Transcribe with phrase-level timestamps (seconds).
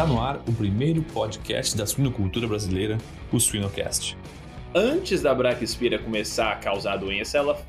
[0.00, 2.96] Está no ar o primeiro podcast da suinocultura brasileira,
[3.30, 4.16] o Suinocast.
[4.74, 7.62] Antes da Braquispira começar a causar doença, ela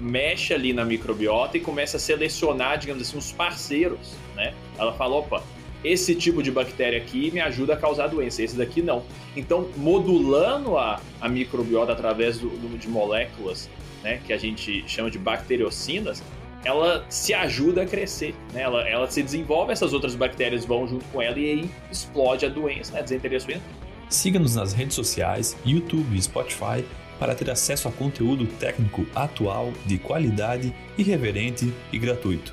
[0.00, 4.54] mexe ali na microbiota e começa a selecionar, digamos assim, os parceiros, né?
[4.78, 5.44] Ela fala, opa,
[5.84, 9.04] esse tipo de bactéria aqui me ajuda a causar doença, esse daqui não.
[9.36, 12.48] Então, modulando a, a microbiota através do,
[12.78, 13.68] de moléculas,
[14.02, 16.22] né, que a gente chama de bacteriocinas,
[16.66, 18.62] ela se ajuda a crescer, né?
[18.62, 22.48] Ela, ela se desenvolve, essas outras bactérias vão junto com ela e aí explode a
[22.48, 23.02] doença, né?
[23.02, 23.62] Desenteria suína.
[24.08, 26.84] Siga-nos nas redes sociais, YouTube e Spotify
[27.20, 32.52] para ter acesso a conteúdo técnico atual, de qualidade, irreverente e gratuito.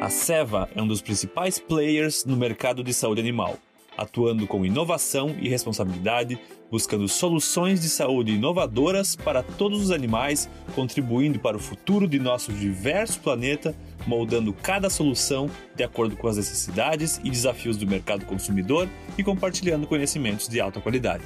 [0.00, 3.56] A Seva é um dos principais players no mercado de saúde animal
[3.96, 6.38] atuando com inovação e responsabilidade,
[6.74, 12.52] buscando soluções de saúde inovadoras para todos os animais, contribuindo para o futuro de nosso
[12.52, 13.72] diverso planeta,
[14.08, 19.86] moldando cada solução de acordo com as necessidades e desafios do mercado consumidor e compartilhando
[19.86, 21.22] conhecimentos de alta qualidade.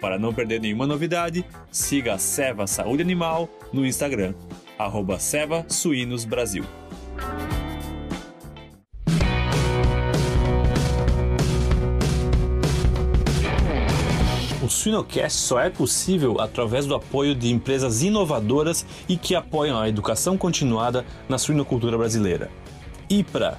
[0.00, 4.32] Para não perder nenhuma novidade, siga a Seva Saúde Animal no Instagram,
[4.78, 6.64] arroba Seva Suínos Brasil.
[14.66, 19.88] O Suinocast só é possível através do apoio de empresas inovadoras e que apoiam a
[19.88, 22.50] educação continuada na suinocultura brasileira.
[23.08, 23.56] IPRA,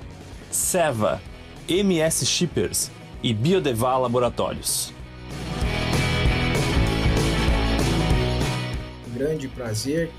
[0.51, 1.21] SEVA,
[1.65, 2.91] MS Shippers
[3.23, 4.93] e Biodeval Laboratórios.
[9.13, 10.11] grande prazer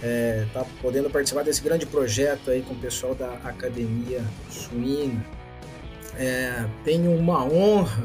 [0.00, 5.26] é, tá podendo participar desse grande projeto aí com o pessoal da Academia Suína.
[6.16, 8.04] É, tenho uma honra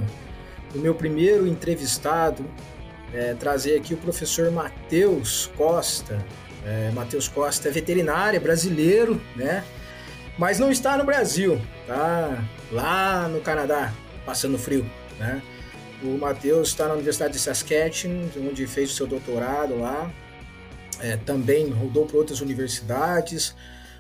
[0.76, 2.46] o meu primeiro entrevistado,
[3.14, 6.24] é, trazer aqui o professor Matheus Costa.
[6.66, 9.64] É, Matheus Costa é veterinário, é brasileiro, né?
[10.38, 13.94] Mas não está no Brasil, tá lá no Canadá,
[14.26, 15.42] passando frio, né?
[16.02, 20.10] O Matheus está na Universidade de Saskatchewan, onde fez o seu doutorado lá.
[21.02, 23.54] É, também rodou para outras universidades,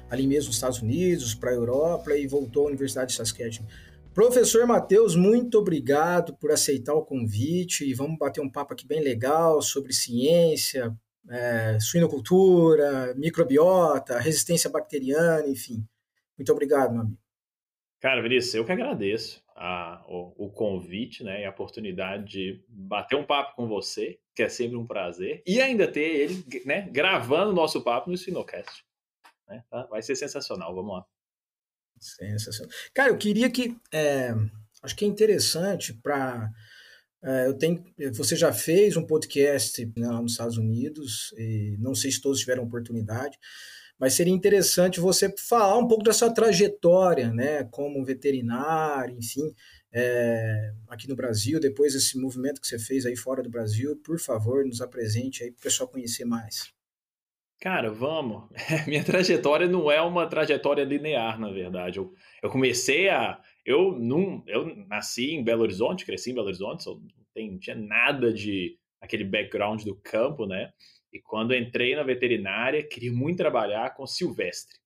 [0.09, 3.67] ali mesmo nos Estados Unidos, para a Europa e voltou à Universidade de Saskatchewan.
[4.19, 8.99] Professor Matheus, muito obrigado por aceitar o convite e vamos bater um papo aqui bem
[9.01, 10.93] legal sobre ciência,
[11.29, 15.87] é, suinocultura, microbiota, resistência bacteriana, enfim.
[16.37, 17.17] Muito obrigado, meu amigo.
[18.01, 23.15] Cara, Vinícius, eu que agradeço a, o, o, convite né, e a oportunidade de bater
[23.15, 27.51] um papo com você, que é sempre um prazer, e ainda ter ele né, gravando
[27.51, 28.83] o nosso papo no Sinocast.
[29.47, 29.83] Né, tá?
[29.85, 31.05] Vai ser sensacional, vamos lá.
[31.99, 32.73] Sensacional.
[32.93, 33.75] Cara, eu queria que.
[33.91, 34.33] É,
[34.81, 36.49] acho que é interessante para.
[37.21, 37.83] É, eu tenho,
[38.13, 41.33] você já fez um podcast né, lá nos Estados Unidos,
[41.77, 43.37] não sei se todos tiveram oportunidade,
[43.99, 49.53] mas seria interessante você falar um pouco da sua trajetória, né, como veterinário, enfim,
[49.91, 54.17] é, aqui no Brasil, depois desse movimento que você fez aí fora do Brasil, por
[54.17, 56.71] favor, nos apresente aí para o pessoal conhecer mais.
[57.59, 58.49] Cara, vamos.
[58.87, 61.99] Minha trajetória não é uma trajetória linear, na verdade.
[61.99, 63.41] Eu, eu comecei a.
[63.65, 67.01] Eu, não, eu nasci em Belo Horizonte, cresci em Belo Horizonte, não,
[67.33, 70.71] tem, tinha nada de aquele background do campo, né?
[71.11, 74.77] E quando entrei na veterinária, queria muito trabalhar com silvestre.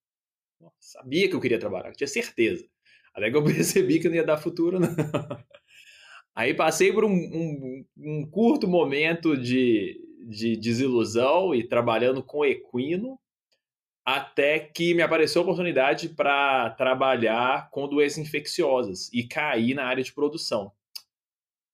[0.79, 2.66] Sabia que eu queria trabalhar, tinha certeza.
[3.13, 4.89] Até que eu percebi que não ia dar futuro, não.
[6.35, 13.19] Aí passei por um, um, um curto momento de, de desilusão e trabalhando com equino,
[14.06, 20.03] até que me apareceu a oportunidade para trabalhar com doenças infecciosas e cair na área
[20.03, 20.72] de produção.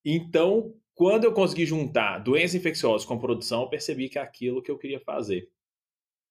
[0.06, 4.70] Então, quando eu consegui juntar doenças infecciosas com produção, eu percebi que é aquilo que
[4.70, 5.50] eu queria fazer.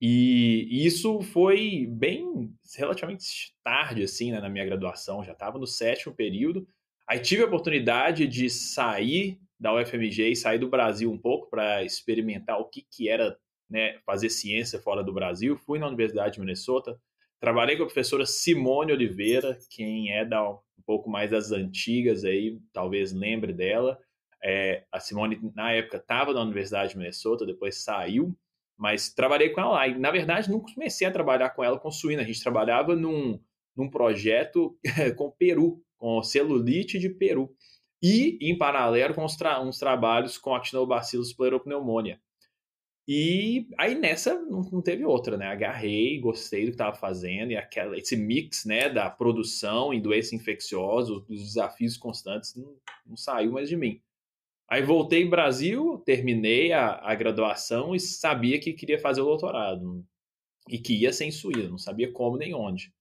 [0.00, 6.14] E isso foi bem relativamente tarde, assim, né, na minha graduação, já estava no sétimo
[6.14, 6.68] período.
[7.08, 11.82] Aí tive a oportunidade de sair da UFMG e sair do Brasil um pouco para
[11.82, 13.36] experimentar o que, que era
[13.68, 15.56] né, fazer ciência fora do Brasil.
[15.56, 16.98] Fui na Universidade de Minnesota,
[17.40, 22.58] trabalhei com a professora Simone Oliveira, quem é da, um pouco mais das antigas aí,
[22.72, 23.98] talvez lembre dela.
[24.42, 28.36] É, a Simone, na época, estava na Universidade de Minnesota, depois saiu,
[28.76, 29.88] mas trabalhei com ela lá.
[29.88, 32.22] E, na verdade, não comecei a trabalhar com ela com suína.
[32.22, 33.40] A gente trabalhava num,
[33.76, 34.78] num projeto
[35.16, 37.52] com peru, com celulite de peru
[38.02, 42.20] e, em paralelo, com uns, tra uns trabalhos com actinobacillus pleuropneumonia.
[43.10, 45.46] E aí nessa não, não, teve outra, né?
[45.46, 50.34] Agarrei, gostei do que estava fazendo, e aquela, esse mix né, da produção em doenças
[50.34, 54.02] infecciosas, dos desafios constantes, não, não saiu mais de mim.
[54.68, 60.04] Aí voltei ao Brasil, terminei a, a, graduação e sabia que queria fazer o doutorado.
[60.68, 62.92] E que ia ser em Suíça, não sabia como nem onde.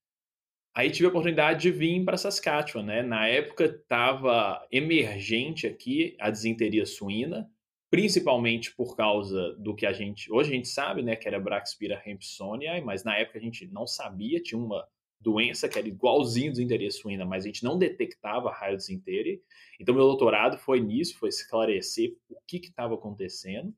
[0.78, 3.02] Aí tive a oportunidade de vir para Saskatchewan, né?
[3.02, 7.50] Na época estava emergente aqui a desinteria suína,
[7.90, 12.00] principalmente por causa do que a gente hoje a gente sabe, né, que era Braxpira
[12.06, 14.88] hampsoniae, mas na época a gente não sabia, tinha uma
[15.20, 19.40] doença que era igualzinho desinteria suína, mas a gente não detectava raio desinteria.
[19.80, 23.74] Então meu doutorado foi nisso, foi esclarecer o que estava acontecendo.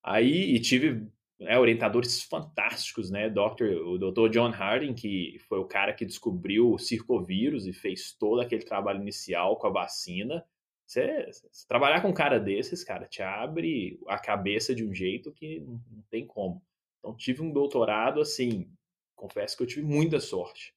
[0.00, 3.30] Aí e tive né, orientadores fantásticos, né?
[3.30, 3.64] Dr.
[3.84, 4.28] O Dr.
[4.30, 9.00] John Harding, que foi o cara que descobriu o circovírus e fez todo aquele trabalho
[9.00, 10.44] inicial com a vacina.
[10.84, 15.32] Você, você, trabalhar com um cara desses, cara, te abre a cabeça de um jeito
[15.32, 16.62] que não, não tem como.
[16.98, 18.68] Então, tive um doutorado, assim,
[19.14, 20.74] confesso que eu tive muita sorte.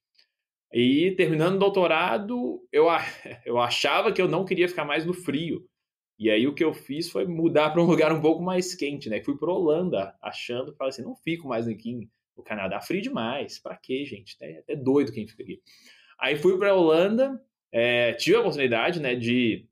[0.72, 2.86] E terminando o doutorado, eu,
[3.44, 5.66] eu achava que eu não queria ficar mais no frio.
[6.22, 9.10] E aí o que eu fiz foi mudar para um lugar um pouco mais quente,
[9.10, 9.20] né?
[9.20, 13.58] Fui para Holanda, achando, falei assim, não fico mais aqui no Canadá, frio demais.
[13.58, 14.36] Para quê, gente?
[14.40, 15.60] É até doido quem fica aqui.
[16.20, 17.42] Aí fui para Holanda,
[17.72, 19.66] é, tive a oportunidade, né, de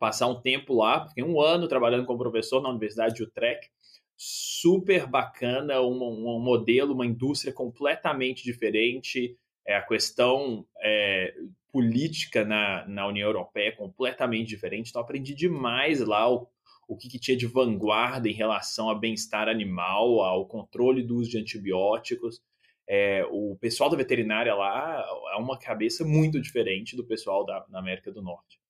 [0.00, 3.70] passar um tempo lá, fiquei um ano trabalhando como professor na Universidade de Utrecht.
[4.16, 9.36] Super bacana, um, um modelo, uma indústria completamente diferente.
[9.66, 11.34] É, a questão é,
[11.74, 14.90] política na, na União Europeia é completamente diferente.
[14.90, 16.46] Então, aprendi demais lá o,
[16.86, 21.30] o que, que tinha de vanguarda em relação ao bem-estar animal, ao controle do uso
[21.30, 22.40] de antibióticos.
[22.88, 28.12] É, o pessoal da veterinária lá é uma cabeça muito diferente do pessoal da, América
[28.12, 28.60] do Norte.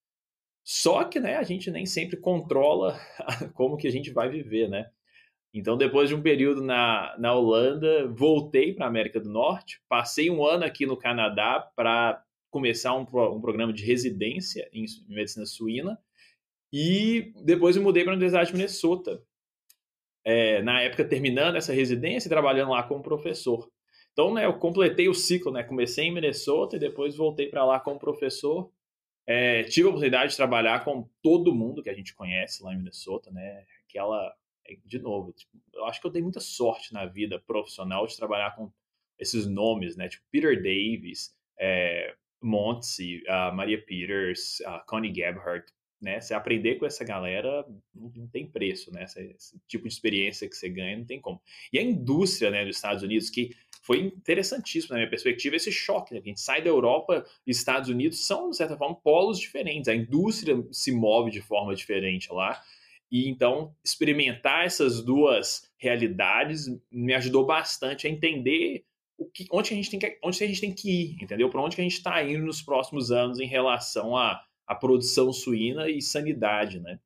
[0.63, 2.99] Só que né, a gente nem sempre controla
[3.53, 4.89] como que a gente vai viver, né?
[5.53, 10.27] Então, depois de um período na, na Holanda, voltei para a América do Norte, passei
[10.31, 12.25] um ano aqui no Canadá para
[12.55, 15.99] começar um, um programa de residência em, medicina suína
[16.71, 19.21] e depois me mudei para a Universidade de Minnesota.
[20.23, 23.69] É, na época, terminando essa residência e trabalhando lá como professor.
[24.13, 25.63] Então, né, eu completei o ciclo, né?
[25.63, 28.71] Comecei em Minnesota e depois voltei para lá como professor.
[29.27, 32.77] É, tive a oportunidade de trabalhar com todo mundo que a gente conhece lá em
[32.77, 33.65] Minnesota, né?
[33.89, 34.33] Aquela,
[34.65, 38.15] é, de novo, tipo, eu acho que eu dei muita sorte na vida profissional de
[38.15, 38.71] trabalhar com
[39.19, 40.07] esses nomes, né?
[40.07, 42.15] Tipo Peter Davis, é,
[42.45, 45.65] Monty, a Maria Peters, a Connie Gebhardt,
[45.99, 46.21] né?
[46.21, 49.03] Você aprender com essa galera não, tem preço, né?
[49.03, 51.41] Esse, esse, tipo de experiência que você ganha não tem como.
[51.73, 56.13] E a indústria, né, dos Estados Unidos, que foi interessantíssimo na minha perspectiva esse choque,
[56.13, 56.19] né?
[56.23, 59.87] A gente sai da Europa e Estados Unidos são, de certa forma, polos diferentes.
[59.87, 62.61] A indústria se move de forma diferente lá.
[63.11, 68.83] E então experimentar essas duas realidades me ajudou bastante a entender
[69.17, 71.49] o que, onde, a gente tem que, onde a gente tem que ir, entendeu?
[71.49, 75.31] Para onde que a gente está indo nos próximos anos em relação à, à produção
[75.31, 76.99] suína e sanidade, né?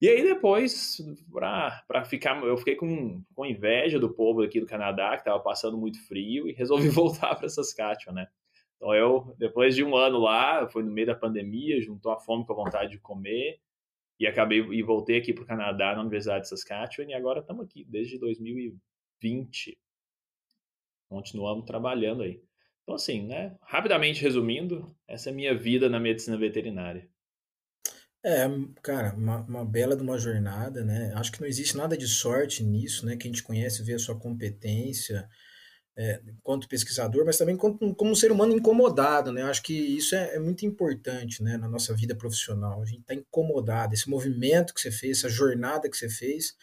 [0.00, 0.96] E aí depois,
[1.30, 5.76] para ficar, eu fiquei com, com inveja do povo aqui do Canadá, que estava passando
[5.76, 8.26] muito frio, e resolvi voltar para Saskatchewan, né?
[8.76, 12.46] Então eu, depois de um ano lá, foi no meio da pandemia, juntou a fome
[12.46, 13.60] com a vontade de comer,
[14.18, 17.64] e acabei e voltei aqui para o Canadá, na Universidade de Saskatchewan, e agora estamos
[17.66, 19.78] aqui desde 2020
[21.10, 22.40] continuamos trabalhando aí.
[22.82, 23.56] Então, assim, né?
[23.62, 27.06] Rapidamente resumindo, essa é a minha vida na medicina veterinária.
[28.24, 28.46] É,
[28.82, 31.12] cara, uma, uma, bela de uma jornada, né?
[31.16, 33.16] Acho que não existe nada de sorte nisso, né?
[33.16, 35.28] Quem te conhece vê a sua competência
[35.96, 39.42] é, enquanto pesquisador, mas também como, como um ser humano incomodado, né?
[39.42, 41.56] Acho que isso é, é muito importante, né?
[41.56, 42.82] Na nossa vida profissional.
[42.82, 43.94] A gente está incomodado.
[43.94, 46.54] Esse movimento que você fez, essa jornada que você fez,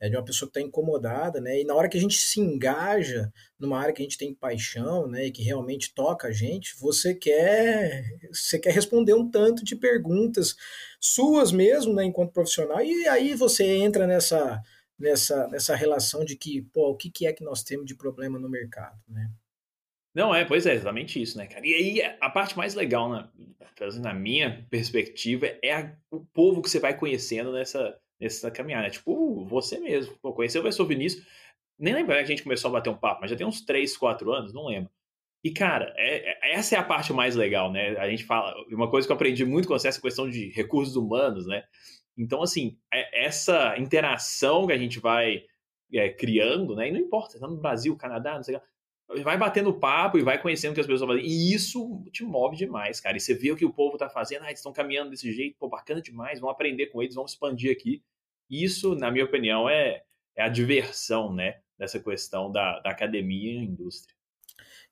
[0.00, 1.60] é de uma pessoa que está incomodada, né?
[1.60, 5.08] E na hora que a gente se engaja numa área que a gente tem paixão,
[5.08, 9.74] né, e que realmente toca a gente, você quer você quer responder um tanto de
[9.74, 10.56] perguntas
[11.00, 14.62] suas mesmo, né, enquanto profissional, e aí você entra nessa
[14.98, 18.38] nessa nessa relação de que, pô, o que, que é que nós temos de problema
[18.38, 19.30] no mercado, né?
[20.14, 21.64] Não, é, pois é, exatamente isso, né, cara?
[21.64, 23.30] E aí, a parte mais legal, na,
[24.00, 28.86] na minha perspectiva, é a, o povo que você vai conhecendo nessa, nessa caminhada.
[28.86, 30.16] É tipo, você mesmo.
[30.20, 31.26] Pô, conheceu o professor Vinícius.
[31.78, 33.96] Nem lembro que a gente começou a bater um papo, mas já tem uns 3,
[33.96, 34.90] 4 anos, não lembro.
[35.44, 37.96] E, cara, é, é, essa é a parte mais legal, né?
[37.98, 38.54] A gente fala.
[38.70, 41.64] Uma coisa que eu aprendi muito com essa questão de recursos humanos, né?
[42.16, 45.44] Então, assim, é, essa interação que a gente vai
[45.92, 46.88] é, criando, né?
[46.88, 48.62] E não importa, tá no Brasil, Canadá, não sei lá.
[49.22, 51.24] Vai batendo papo e vai conhecendo o que as pessoas fazem.
[51.24, 53.16] E isso te move demais, cara.
[53.16, 55.56] E você vê o que o povo tá fazendo, ah, eles estão caminhando desse jeito,
[55.58, 58.02] pô, bacana demais, vamos aprender com eles, vamos expandir aqui.
[58.50, 60.02] Isso, na minha opinião, é,
[60.36, 61.60] é a diversão, né?
[61.78, 64.14] Dessa questão da, da academia e indústria.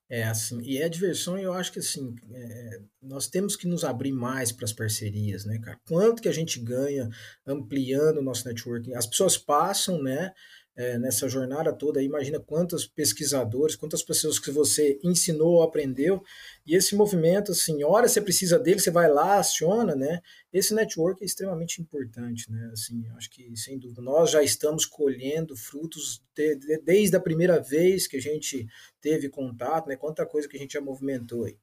[0.08, 3.82] É, assim, e é diversão, e eu acho que assim, é, nós temos que nos
[3.82, 5.80] abrir mais para as parcerias, né, cara?
[5.84, 7.08] Quanto que a gente ganha
[7.44, 8.94] ampliando o nosso networking?
[8.94, 10.32] As pessoas passam, né?
[10.76, 12.02] É, nessa jornada toda.
[12.02, 16.22] Imagina quantos pesquisadores, quantas pessoas que você ensinou ou aprendeu.
[16.66, 20.20] E esse movimento, assim, hora você precisa dele, você vai lá, aciona, né?
[20.52, 22.70] Esse network é extremamente importante, né?
[22.72, 27.58] Assim, acho que, sem dúvida, nós já estamos colhendo frutos de, de, desde a primeira
[27.58, 28.66] vez que a gente
[29.00, 29.96] teve contato, né?
[29.96, 31.56] Quanta coisa que a gente já movimentou aí.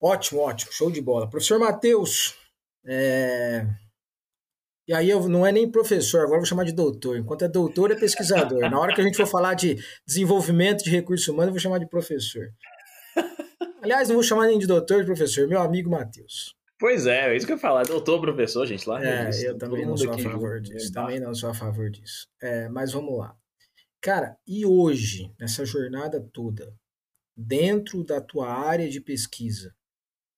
[0.00, 1.28] Ótimo, ótimo, show de bola.
[1.28, 2.34] Professor Matheus,
[2.84, 3.66] é,
[4.86, 7.16] e aí eu não é nem professor, agora vou chamar de doutor.
[7.16, 8.70] Enquanto é doutor, é pesquisador.
[8.70, 11.78] Na hora que a gente for falar de desenvolvimento de recursos humanos, eu vou chamar
[11.78, 12.52] de professor.
[13.82, 16.54] Aliás, não vou chamar nem de doutor, de professor, meu amigo Matheus.
[16.78, 17.84] Pois é, é isso que eu ia falar.
[17.84, 19.02] Doutor, professor, gente, lá.
[19.02, 20.92] É, isso, eu também não sou a favor disso.
[20.92, 22.28] Também não sou a favor disso.
[22.40, 23.34] É, mas vamos lá.
[24.00, 26.72] Cara, e hoje, nessa jornada toda,
[27.36, 29.74] dentro da tua área de pesquisa,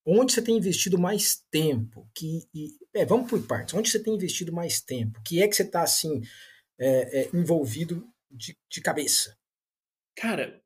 [0.09, 2.09] onde você tem investido mais tempo?
[2.15, 3.75] Que, e, é, vamos por partes.
[3.75, 5.21] Onde você tem investido mais tempo?
[5.23, 6.23] Que é que você está assim
[6.79, 9.37] é, é, envolvido de, de, cabeça?
[10.17, 10.63] Cara,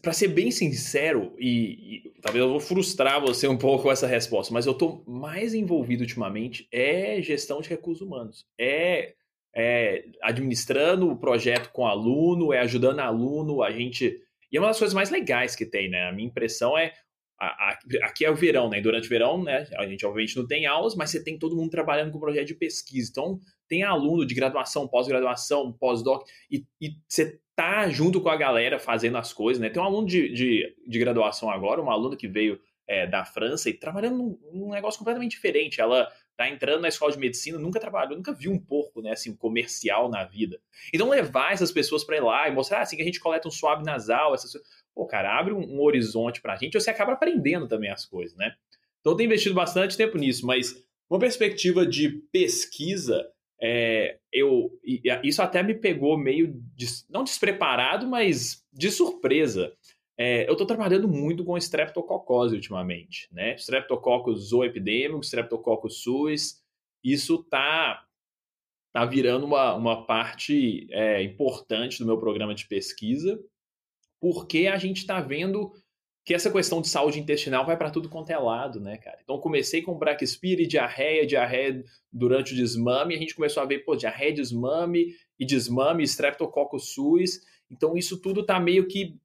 [0.00, 4.06] para ser bem sincero e, e, talvez eu vou frustrar você um pouco com essa
[4.06, 8.46] resposta, mas eu estou mais envolvido ultimamente é gestão de recursos humanos.
[8.58, 9.14] É,
[9.54, 14.78] é administrando o projeto com aluno, é ajudando aluno, a gente e é uma das
[14.78, 16.08] coisas mais legais que tem, né?
[16.08, 16.92] A minha impressão é
[17.38, 18.80] aqui é o verão, né?
[18.80, 19.66] Durante o verão, né?
[19.76, 22.54] A gente obviamente não tem aulas, mas você tem todo mundo trabalhando com projeto de
[22.54, 23.10] pesquisa.
[23.10, 23.38] Então,
[23.68, 29.18] tem aluno de graduação, pós-graduação, pós-doc, e, e, você tá junto com a galera fazendo
[29.18, 29.68] as coisas, né?
[29.68, 33.68] Tem um aluno de, de, de graduação agora, uma aluna que veio é, da França
[33.68, 35.80] e trabalhando num, num, negócio completamente diferente.
[35.80, 39.34] Ela tá entrando na escola de medicina, nunca trabalhou, nunca viu um porco, né, assim,
[39.34, 40.60] comercial na vida.
[40.92, 43.50] Então, levar essas pessoas para lá e mostrar, ah, assim, que a gente coleta um
[43.50, 44.52] suave nasal, essas
[44.96, 48.54] pô, cara, abre um, um horizonte pra gente, você acaba aprendendo também as coisas, né?
[48.98, 50.74] Então eu tenho investido bastante tempo nisso, mas
[51.08, 53.28] uma perspectiva de pesquisa,
[53.60, 54.70] é, eu
[55.22, 56.58] isso até me pegou meio
[57.10, 59.72] não despreparado, mas de surpresa.
[60.18, 63.54] É, eu estou trabalhando muito com streptococose ultimamente, né?
[63.56, 66.62] Streptococcus zooepidêmicos, streptococcus suis,
[67.04, 68.02] isso tá
[68.94, 73.38] tá virando uma, uma parte é, importante do meu programa de pesquisa
[74.20, 75.72] porque a gente está vendo
[76.26, 79.18] que essa questão de saúde intestinal vai para tudo quanto é lado, né, cara?
[79.22, 83.84] Então comecei com braquispira e diarreia, diarreia durante o desmame, a gente começou a ver,
[83.84, 87.40] pô, diarreia, desmame e desmame, streptococcus suis.
[87.70, 89.16] Então isso tudo tá meio que,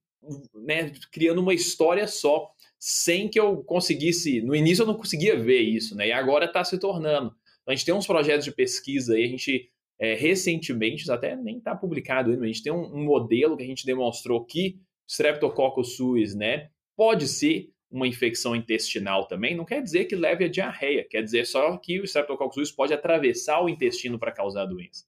[0.53, 5.61] né, criando uma história só, sem que eu conseguisse, no início eu não conseguia ver
[5.61, 6.09] isso, né?
[6.09, 7.35] E agora está se tornando.
[7.65, 9.71] A gente tem uns projetos de pesquisa aí, a gente
[10.01, 13.67] é, recentemente, até nem está publicado ainda, a gente tem um, um, modelo que a
[13.67, 20.05] gente demonstrou que Streptococcus suis, né, pode ser uma infecção intestinal também, não quer dizer
[20.05, 24.17] que leve a diarreia, quer dizer só que o Streptococcus suis pode atravessar o intestino
[24.17, 25.05] para causar a doença.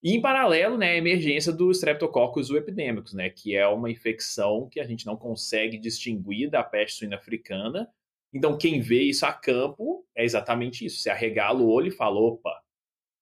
[0.00, 4.78] E em paralelo, né, a emergência do Streptococcus epidêmicos, né, que é uma infecção que
[4.78, 7.88] a gente não consegue distinguir da peste suína africana.
[8.32, 11.00] Então, quem vê isso a campo é exatamente isso.
[11.00, 12.62] Você arregala o olho e fala, opa,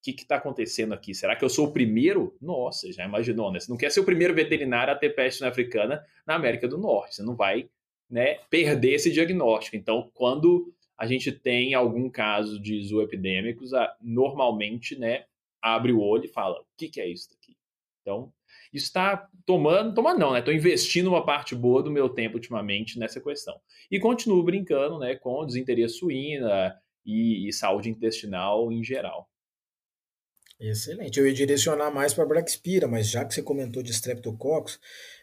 [0.03, 1.15] que está acontecendo aqui?
[1.15, 2.37] Será que eu sou o primeiro?
[2.41, 3.61] Nossa, já imaginou, né?
[3.61, 7.17] Você não quer ser o primeiro veterinário a ter peste africana na América do Norte.
[7.17, 7.69] Você não vai
[8.09, 9.77] né, perder esse diagnóstico.
[9.77, 15.25] Então, quando a gente tem algum caso de zooepidêmicos, normalmente né,
[15.63, 17.57] abre o olho e fala: o que, que é isso daqui?
[18.03, 18.33] Então,
[18.73, 20.39] isso está tomando, tomando não, né?
[20.39, 23.61] Estou investindo uma parte boa do meu tempo ultimamente nessa questão.
[23.91, 29.29] E continuo brincando né, com desinteria suína e, e saúde intestinal em geral.
[30.61, 31.19] Excelente.
[31.19, 34.79] Eu ia direcionar mais para Braxpira, mas já que você comentou de Streptococcus,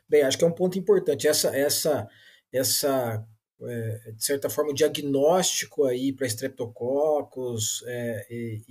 [0.09, 1.27] bem, acho que é um ponto importante.
[1.27, 2.07] Essa, essa,
[2.51, 3.23] essa
[3.61, 8.63] é, de certa forma, o diagnóstico aí para Streptococcus é, e,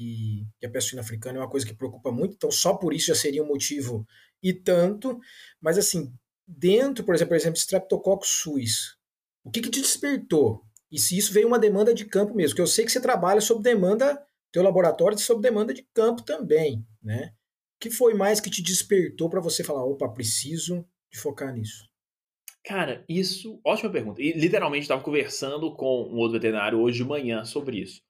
[0.61, 3.15] e, a peste africana é uma coisa que preocupa muito, então só por isso já
[3.15, 4.07] seria um motivo
[4.43, 5.21] e tanto.
[5.61, 6.13] Mas, assim,
[6.47, 8.97] dentro, por exemplo, por exemplo Streptococcus suis,
[9.45, 10.63] o que, que te despertou?
[10.91, 12.51] E se isso veio uma demanda de campo mesmo?
[12.51, 14.21] Porque eu sei que você trabalha sob demanda
[14.57, 17.35] teu laboratório sob demanda de campo também, né?
[17.77, 20.83] O que foi mais que te despertou para você falar, opa, preciso
[21.13, 21.87] de focar nisso?
[22.65, 24.23] Cara, isso, ótima pergunta.
[24.23, 28.01] E literalmente estava conversando com um outro veterinário hoje de manhã sobre isso.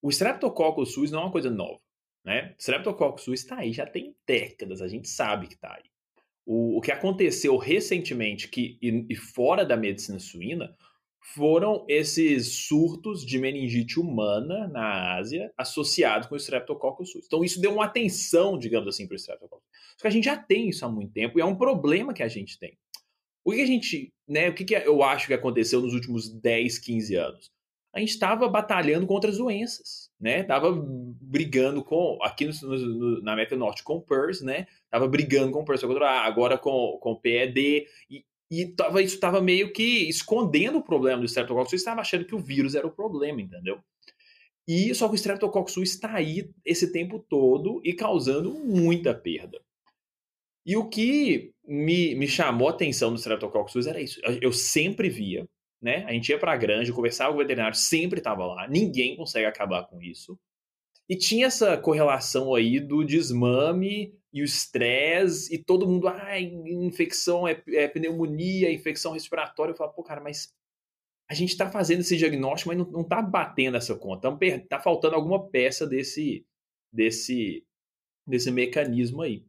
[0.00, 1.80] O Streptococcus suis não é uma coisa nova,
[2.24, 2.54] né?
[2.60, 5.90] Streptococcus suis está aí já tem décadas, a gente sabe que está aí.
[6.46, 10.76] O, o que aconteceu recentemente que e, e fora da medicina suína
[11.34, 17.14] foram esses surtos de meningite humana na Ásia associados com o Streptococcus.
[17.26, 19.68] Então isso deu uma atenção, digamos assim, para o Streptococcus.
[19.96, 22.22] Só que a gente já tem isso há muito tempo e é um problema que
[22.22, 22.78] a gente tem.
[23.44, 26.78] O que a gente, né, o que, que eu acho que aconteceu nos últimos 10,
[26.78, 27.50] 15 anos?
[27.92, 30.08] A gente estava batalhando contra as doenças.
[30.20, 30.42] né?
[30.42, 34.66] Tava brigando com, aqui no, no, na América do Norte, com o PERS, né?
[34.90, 39.40] Tava brigando com o PERS, agora com, com o PED, e, e tava, isso estava
[39.40, 43.40] meio que escondendo o problema do Streptococcus estava achando que o vírus era o problema,
[43.40, 43.78] entendeu?
[44.66, 49.60] E só que o Streptococcus está aí esse tempo todo e causando muita perda.
[50.64, 54.20] E o que me, me chamou a atenção no Streptococcus era isso.
[54.42, 55.48] Eu sempre via,
[55.80, 56.04] né?
[56.04, 58.68] A gente ia para a granja, conversava com o veterinário, sempre estava lá.
[58.68, 60.38] Ninguém consegue acabar com isso.
[61.08, 67.48] E tinha essa correlação aí do desmame e o estresse, e todo mundo, ah, infecção
[67.48, 69.72] é, é pneumonia, infecção respiratória.
[69.72, 70.52] Eu falo, pô, cara, mas
[71.30, 74.36] a gente está fazendo esse diagnóstico, mas não está batendo essa conta.
[74.40, 76.46] Está faltando alguma peça desse,
[76.92, 77.64] desse,
[78.26, 79.44] desse mecanismo aí.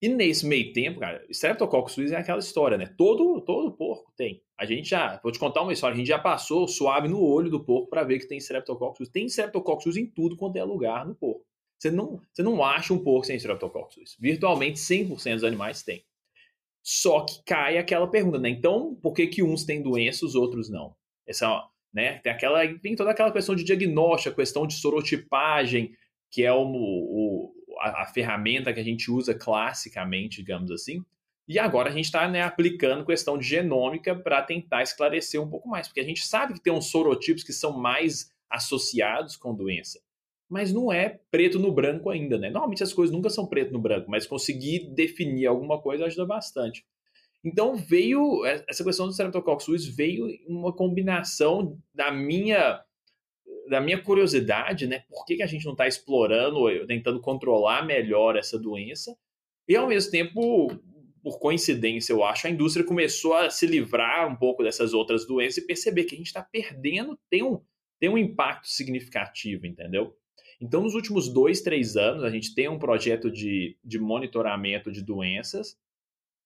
[0.00, 2.86] E nesse meio tempo, cara, Streptococcus suis é aquela história, né?
[2.96, 4.40] Todo, todo porco tem.
[4.56, 7.50] A gente já, vou te contar uma história, a gente já passou suave no olho
[7.50, 9.08] do porco para ver que tem Streptococcus.
[9.08, 11.44] Tem Streptococcus em tudo quanto é lugar no porco.
[11.78, 14.16] Você não, você não acha um porco sem Streptococcus suis.
[14.20, 16.04] Virtualmente 100% dos animais tem.
[16.82, 18.48] Só que cai aquela pergunta, né?
[18.48, 20.94] Então, por que que uns têm doença e os outros não?
[21.26, 22.18] Essa, né?
[22.18, 25.92] Tem aquela, tem toda aquela questão de diagnóstico, a questão de sorotipagem,
[26.30, 31.04] que é o, o a, ferramenta que a gente usa classicamente, digamos assim.
[31.46, 35.68] E agora a gente está né, aplicando questão de genômica para tentar esclarecer um pouco
[35.68, 39.98] mais, porque a gente sabe que tem uns sorotipos que são mais associados com doença,
[40.48, 42.50] mas não é preto no branco ainda, né?
[42.50, 46.84] Normalmente as coisas nunca são preto no branco, mas conseguir definir alguma coisa ajuda bastante.
[47.44, 52.82] Então veio essa questão do Streptococcus veio uma combinação da minha
[53.68, 55.04] da minha curiosidade, né?
[55.08, 59.16] Por que, que a gente não está explorando, tentando controlar melhor essa doença?
[59.68, 60.68] E ao mesmo tempo,
[61.22, 65.58] por coincidência, eu acho, a indústria começou a se livrar um pouco dessas outras doenças
[65.58, 67.60] e perceber que a gente está perdendo, tem um,
[68.00, 70.16] tem um impacto significativo, entendeu?
[70.60, 75.02] Então, nos últimos dois, três anos, a gente tem um projeto de, de monitoramento de
[75.02, 75.76] doenças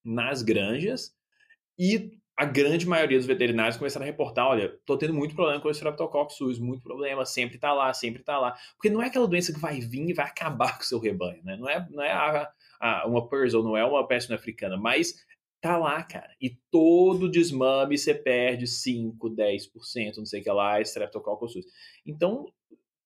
[0.05, 1.14] nas granjas
[1.79, 5.69] e a grande maioria dos veterinários começaram a reportar, olha, tô tendo muito problema com
[5.69, 8.56] o Streptococcus muito problema, sempre tá lá, sempre tá lá.
[8.75, 11.43] Porque não é aquela doença que vai vir e vai acabar com o seu rebanho,
[11.45, 11.56] né?
[11.56, 15.15] Não é, não é a, a, uma PERS ou não é uma peste africana, mas
[15.61, 16.35] tá lá, cara.
[16.41, 21.54] E todo desmame você perde 5, 10%, não sei o que lá, Streptococcus.
[22.04, 22.47] Então,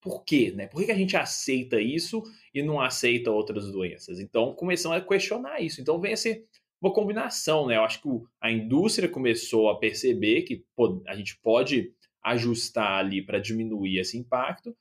[0.01, 0.69] por quê, né?
[0.69, 2.23] Por que a gente aceita isso
[2.55, 4.21] e não aceita outras doenças?
[4.21, 5.81] Então, começamos a questionar isso.
[5.81, 6.47] Então, vem esse
[6.81, 7.77] uma combinação, né?
[7.77, 8.09] Eu acho que
[8.41, 10.65] a indústria começou a perceber que
[11.07, 14.77] a gente pode ajustar ali para diminuir esse impacto.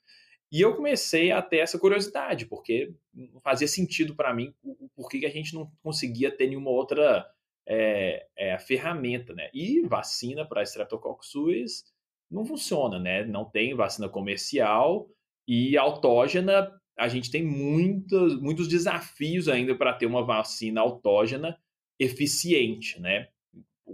[0.52, 4.54] E eu comecei a ter essa curiosidade, porque não fazia sentido para mim
[4.96, 7.26] por que a gente não conseguia ter nenhuma outra
[7.68, 9.50] é, é, ferramenta, né?
[9.54, 11.84] E vacina para Streptococcus
[12.30, 13.24] não funciona, né?
[13.26, 15.10] Não tem vacina comercial
[15.48, 16.72] e autógena.
[16.98, 21.58] A gente tem muitos, muitos desafios ainda para ter uma vacina autógena
[22.00, 23.28] eficiente, né?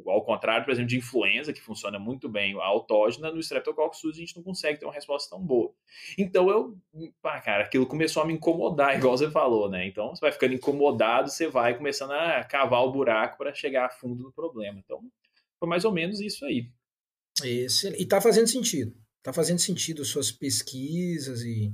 [0.08, 4.18] Ao contrário, por exemplo, de influenza, que funciona muito bem a autógena, no Streptococcus a
[4.18, 5.74] gente não consegue ter uma resposta tão boa.
[6.18, 6.78] Então eu,
[7.22, 9.86] pá, cara, aquilo começou a me incomodar, igual você falou, né?
[9.86, 13.90] Então você vai ficando incomodado, você vai começando a cavar o buraco para chegar a
[13.90, 14.80] fundo do problema.
[14.80, 15.02] Então
[15.60, 16.70] foi mais ou menos isso aí.
[17.98, 18.96] E tá fazendo sentido.
[19.22, 21.72] Tá fazendo sentido suas pesquisas e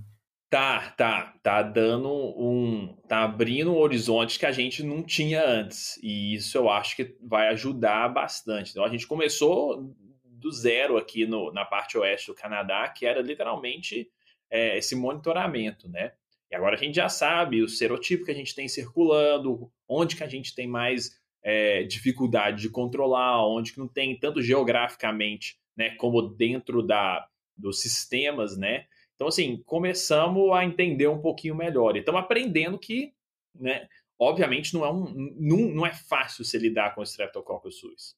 [0.49, 5.99] Tá, tá, tá dando um, tá abrindo um horizonte que a gente não tinha antes,
[6.01, 8.71] e isso eu acho que vai ajudar bastante.
[8.71, 13.21] Então a gente começou do zero aqui no, na parte oeste do Canadá, que era
[13.21, 14.09] literalmente
[14.49, 16.13] é, esse monitoramento, né?
[16.49, 20.23] E agora a gente já sabe o serotipo que a gente tem circulando, onde que
[20.23, 25.91] a gente tem mais é, dificuldade de controlar, onde que não tem tanto geograficamente, né,
[25.95, 28.85] como dentro da, dos sistemas, né?
[29.17, 31.95] Então, assim, começamos a entender um pouquinho melhor.
[31.95, 33.11] E estamos aprendendo que,
[33.53, 38.15] né, obviamente, não é, um, não, não é fácil se lidar com o Streptococcus suis.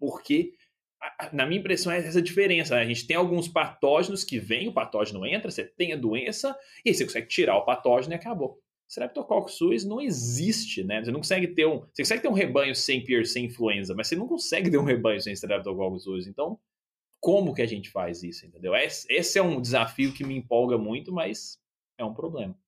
[0.00, 0.54] Porque,
[1.34, 2.76] na minha impressão, é essa diferença.
[2.76, 2.80] Né?
[2.80, 6.88] A gente tem alguns patógenos que vêm, o patógeno entra, você tem a doença, e
[6.88, 8.58] aí você consegue tirar o patógeno e acabou.
[8.88, 11.04] Streptococcus suis não existe, né?
[11.04, 14.08] Você não consegue ter um, você consegue ter um rebanho sem Pierce, sem influenza, mas
[14.08, 16.26] você não consegue ter um rebanho sem Streptococcus suis.
[16.26, 16.58] Então,
[17.20, 18.72] como que a gente faz isso, entendeu?
[18.74, 21.58] Esse é um desafio que me empolga muito, mas
[21.98, 22.58] é um problema.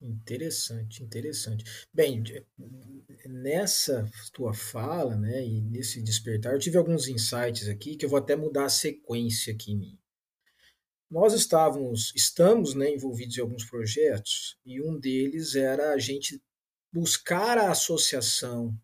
[0.00, 1.64] Interessante, interessante.
[1.94, 2.24] Bem,
[3.26, 8.18] nessa tua fala, né, e nesse despertar, eu tive alguns insights aqui que eu vou
[8.18, 9.98] até mudar a sequência aqui em mim.
[11.08, 16.42] Nós estávamos, estamos, né, envolvidos em alguns projetos e um deles era a gente
[16.92, 18.76] buscar a associação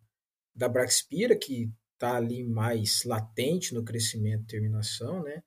[0.55, 5.43] da Braxpira, que está ali mais latente no crescimento e terminação, né?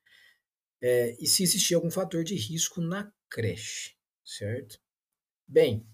[0.83, 4.77] É, e se existia algum fator de risco na creche, certo?
[5.47, 5.87] Bem,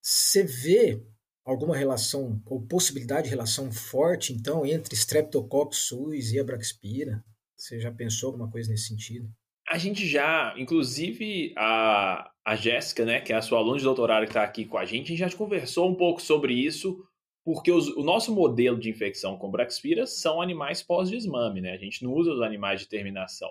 [0.00, 1.02] você vê
[1.44, 7.24] alguma relação ou possibilidade de relação forte, então, entre Streptococcus suis e a Braxpira?
[7.56, 9.30] Você já pensou alguma coisa nesse sentido?
[9.68, 14.24] A gente já, inclusive a, a Jéssica, né, que é a sua aluna de doutorado
[14.24, 17.06] que está aqui com a gente, a gente já conversou um pouco sobre isso,
[17.44, 21.72] porque os, o nosso modelo de infecção com Braxpira são animais pós-desmame, né?
[21.72, 23.50] A gente não usa os animais de terminação.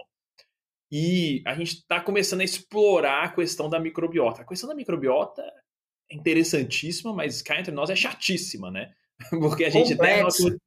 [0.91, 4.41] E a gente está começando a explorar a questão da microbiota.
[4.41, 5.41] A questão da microbiota
[6.10, 8.93] é interessantíssima, mas cá entre nós é chatíssima, né?
[9.30, 10.45] Porque a gente Complexo.
[10.45, 10.54] tem.
[10.54, 10.60] Uma...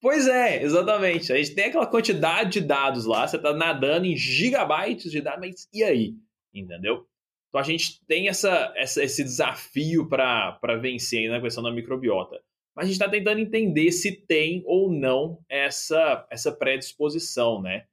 [0.00, 1.32] Pois é, exatamente.
[1.32, 5.40] A gente tem aquela quantidade de dados lá, você está nadando em gigabytes de dados,
[5.40, 6.16] mas e aí?
[6.52, 7.06] Entendeu?
[7.48, 12.42] Então a gente tem essa, essa esse desafio para vencer na questão da microbiota.
[12.74, 17.84] Mas a gente está tentando entender se tem ou não essa, essa predisposição, né?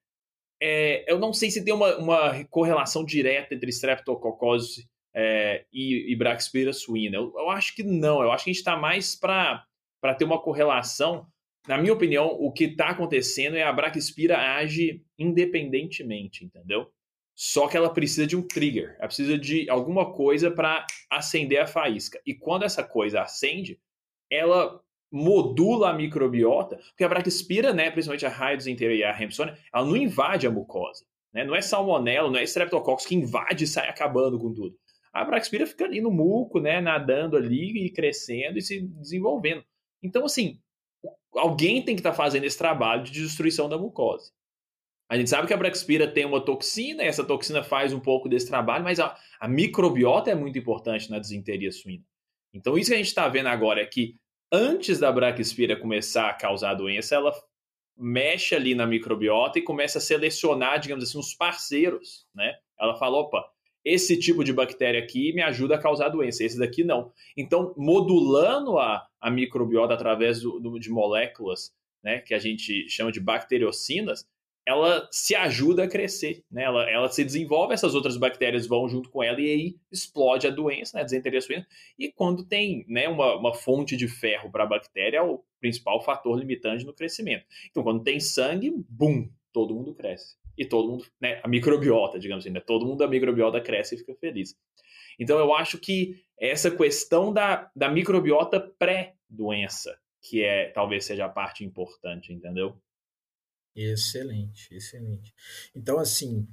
[0.62, 6.16] É, eu não sei se tem uma, uma correlação direta entre streptococose é, e, e
[6.16, 7.18] Braxpira suína.
[7.18, 8.22] Eu, eu, acho que não.
[8.22, 9.66] Eu acho que a gente está mais para
[10.18, 11.26] ter uma correlação.
[11.68, 16.92] Na minha opinião, o que está acontecendo é a Braxpira age independentemente, entendeu?
[17.36, 18.96] Só que ela precisa de um trigger.
[18.98, 22.20] Ela precisa de alguma coisa para acender a faísca.
[22.26, 23.80] E quando essa coisa acende,
[24.32, 24.80] ela
[25.12, 29.86] modula a microbiota, porque a Braxpira, né, principalmente a Raids inteira e a Hampsonia, ela
[29.86, 31.04] não invade a mucosa.
[31.34, 31.44] Né?
[31.44, 34.76] Não é salmonela, não é streptococcus que invade e sai acabando com tudo
[35.14, 39.64] a Braxpira fica ali no muco, né, nadando ali e crescendo e se desenvolvendo.
[40.02, 40.60] Então, assim,
[41.34, 44.32] alguém tem que estar tá fazendo esse trabalho de destruição da mucosa.
[45.10, 48.30] A gente sabe que a Braxpira tem uma toxina, e essa toxina faz um pouco
[48.30, 52.04] desse trabalho, mas a, a microbiota é muito importante na desinteria suína.
[52.54, 54.16] Então, isso que a gente está vendo agora é que
[54.52, 57.32] antes da Braxpira começar a causar a doença, ela
[57.98, 62.56] mexe ali na microbiota e começa a selecionar, digamos assim, os parceiros, né?
[62.80, 63.44] Ela fala, opa,
[63.84, 67.12] esse tipo de bactéria aqui me ajuda a causar doença, esse daqui não.
[67.36, 73.12] Então, modulando a, a microbiota através do, do, de moléculas, né, que a gente chama
[73.12, 74.26] de bacteriocinas,
[74.70, 76.64] ela se ajuda a crescer, né?
[76.64, 80.52] Ela, ela se desenvolve, essas outras bactérias vão junto com ela e aí explode a
[80.52, 81.02] doença, né?
[81.02, 81.68] A desenteria suína.
[81.98, 86.00] E quando tem né, uma, uma fonte de ferro para a bactéria, é o principal
[86.04, 87.46] fator limitante no crescimento.
[87.72, 92.44] Então, quando tem sangue, bum, todo mundo cresce e todo mundo, né, a microbiota, digamos
[92.44, 94.56] assim, né, todo mundo da microbiota cresce e fica feliz.
[95.18, 101.30] Então eu acho que essa questão da, da microbiota pré-doença, que é talvez seja a
[101.30, 102.78] parte importante, entendeu?
[103.76, 105.34] Excelente, excelente.
[105.76, 106.48] Então, assim,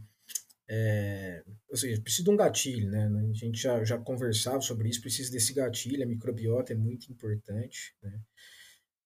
[0.68, 3.06] é, ou seja, precisa de um gatilho, né?
[3.06, 7.94] A gente já, já conversava sobre isso, precisa desse gatilho, a microbiota é muito importante,
[8.02, 8.20] né?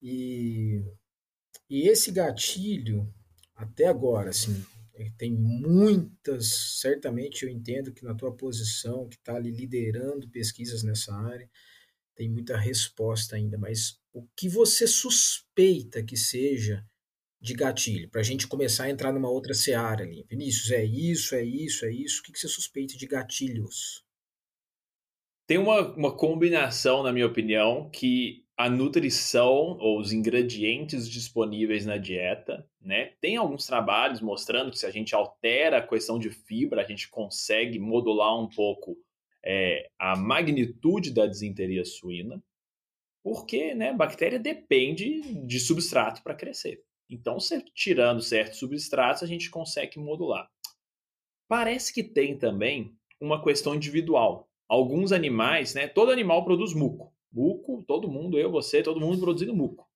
[0.02, 0.82] E,
[1.70, 3.12] e esse gatilho,
[3.56, 4.64] até agora, assim,
[5.18, 11.14] tem muitas, certamente eu entendo que na tua posição, que está ali liderando pesquisas nessa
[11.14, 11.50] área,
[12.16, 16.86] tem muita resposta ainda, mas o que você suspeita que seja
[17.40, 20.26] de gatilho, para a gente começar a entrar numa outra seara ali.
[20.28, 22.20] Vinícius, é isso, é isso, é isso.
[22.20, 24.04] O que, que você suspeita de gatilhos?
[25.46, 31.96] Tem uma, uma combinação, na minha opinião, que a nutrição ou os ingredientes disponíveis na
[31.96, 33.14] dieta, né?
[33.20, 37.08] Tem alguns trabalhos mostrando que se a gente altera a questão de fibra, a gente
[37.08, 38.98] consegue modular um pouco
[39.42, 42.42] é, a magnitude da desinteria suína,
[43.24, 46.82] porque né, a bactéria depende de substrato para crescer.
[47.10, 47.38] Então,
[47.74, 50.48] tirando certos substratos, a gente consegue modular.
[51.48, 54.48] Parece que tem também uma questão individual.
[54.68, 55.88] Alguns animais, né?
[55.88, 57.12] Todo animal produz muco.
[57.32, 59.88] Muco, todo mundo, eu, você, todo mundo produzindo muco.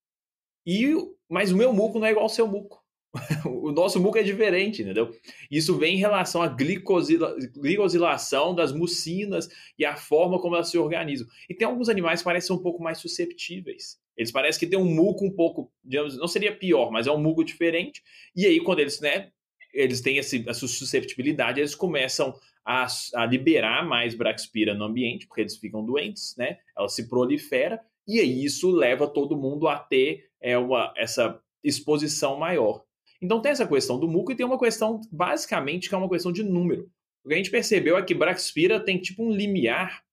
[0.66, 0.92] E,
[1.28, 2.82] mas o meu muco não é igual ao seu muco.
[3.46, 5.16] o nosso muco é diferente, entendeu?
[5.48, 9.48] Isso vem em relação à glicosila, glicosilação das mucinas
[9.78, 11.26] e a forma como elas se organizam.
[11.48, 14.02] E tem alguns animais que parecem um pouco mais susceptíveis.
[14.16, 17.20] Eles parecem que tem um muco um pouco, digamos, não seria pior, mas é um
[17.20, 18.02] muco diferente.
[18.34, 19.30] E aí, quando eles, né,
[19.72, 25.42] eles têm esse, essa susceptibilidade, eles começam a, a liberar mais Braxpira no ambiente, porque
[25.42, 26.58] eles ficam doentes, né?
[26.76, 32.38] Ela se prolifera, e aí isso leva todo mundo a ter é, uma, essa exposição
[32.38, 32.84] maior.
[33.20, 36.30] Então tem essa questão do muco e tem uma questão, basicamente, que é uma questão
[36.30, 36.90] de número.
[37.24, 40.04] O que a gente percebeu é que Braxpira tem tipo um limiar.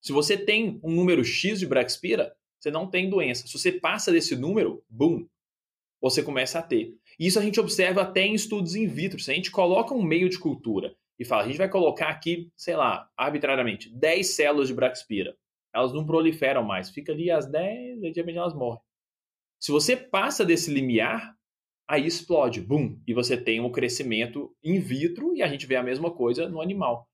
[0.00, 3.46] Se você tem um número X de Braxpira, você não tem doença.
[3.46, 5.26] Se você passa desse número, boom,
[6.00, 6.94] você começa a ter.
[7.18, 9.18] Isso a gente observa até em estudos in vitro.
[9.18, 12.50] Se a gente coloca um meio de cultura e fala, a gente vai colocar aqui,
[12.56, 15.36] sei lá, arbitrariamente, 10 células de Braxpira.
[15.72, 18.80] Elas não proliferam mais, fica ali as 10 e de repente elas morrem.
[19.58, 21.36] Se você passa desse limiar,
[21.86, 25.82] aí explode, bum, e você tem um crescimento in vitro e a gente vê a
[25.82, 27.08] mesma coisa no animal.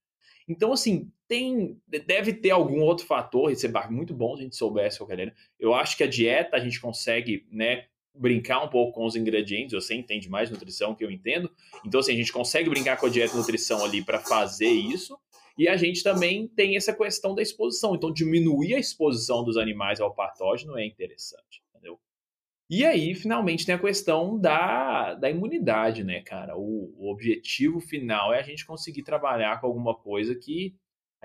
[0.48, 4.56] Então, assim, tem deve ter algum outro fator, isso é muito bom se a gente
[4.56, 5.32] soubesse qualquer é.
[5.58, 9.74] Eu acho que a dieta a gente consegue, né, brincar um pouco com os ingredientes,
[9.74, 11.50] você entende mais nutrição que eu entendo.
[11.84, 15.18] Então, assim, a gente consegue brincar com a dieta e nutrição ali para fazer isso.
[15.58, 17.94] E a gente também tem essa questão da exposição.
[17.94, 21.98] Então, diminuir a exposição dos animais ao patógeno é interessante, entendeu?
[22.68, 26.56] E aí, finalmente, tem a questão da, da imunidade, né, cara?
[26.56, 30.74] O, o objetivo final é a gente conseguir trabalhar com alguma coisa que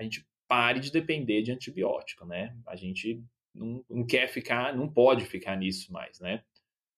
[0.02, 2.56] a gente pare de depender de antibiótico, né?
[2.66, 3.22] A gente
[3.54, 6.42] não, não quer ficar, não pode ficar nisso mais, né?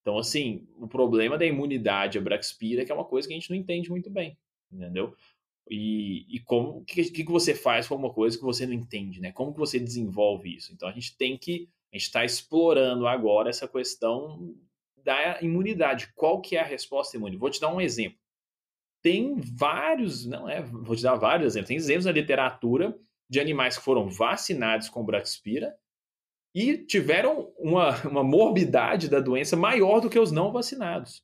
[0.01, 3.37] Então, assim, o problema da imunidade a Braxpira é que é uma coisa que a
[3.37, 4.37] gente não entende muito bem,
[4.71, 5.15] entendeu?
[5.69, 9.19] E, e como o que, que, você faz com alguma coisa que você não entende,
[9.19, 9.31] né?
[9.31, 10.71] Como que você desenvolve isso?
[10.71, 14.53] Então a gente tem que a gente está explorando agora essa questão
[15.03, 16.11] da imunidade.
[16.13, 17.37] Qual que é a resposta imune?
[17.37, 18.19] Vou te dar um exemplo.
[19.05, 20.63] Tem vários, não é?
[20.63, 21.67] Vou te dar vários exemplos.
[21.67, 22.97] Tem exemplos na literatura
[23.29, 25.75] de animais que foram vacinados com Braxpira
[26.55, 31.23] e tiveram uma, uma morbidade da doença maior do que os não vacinados.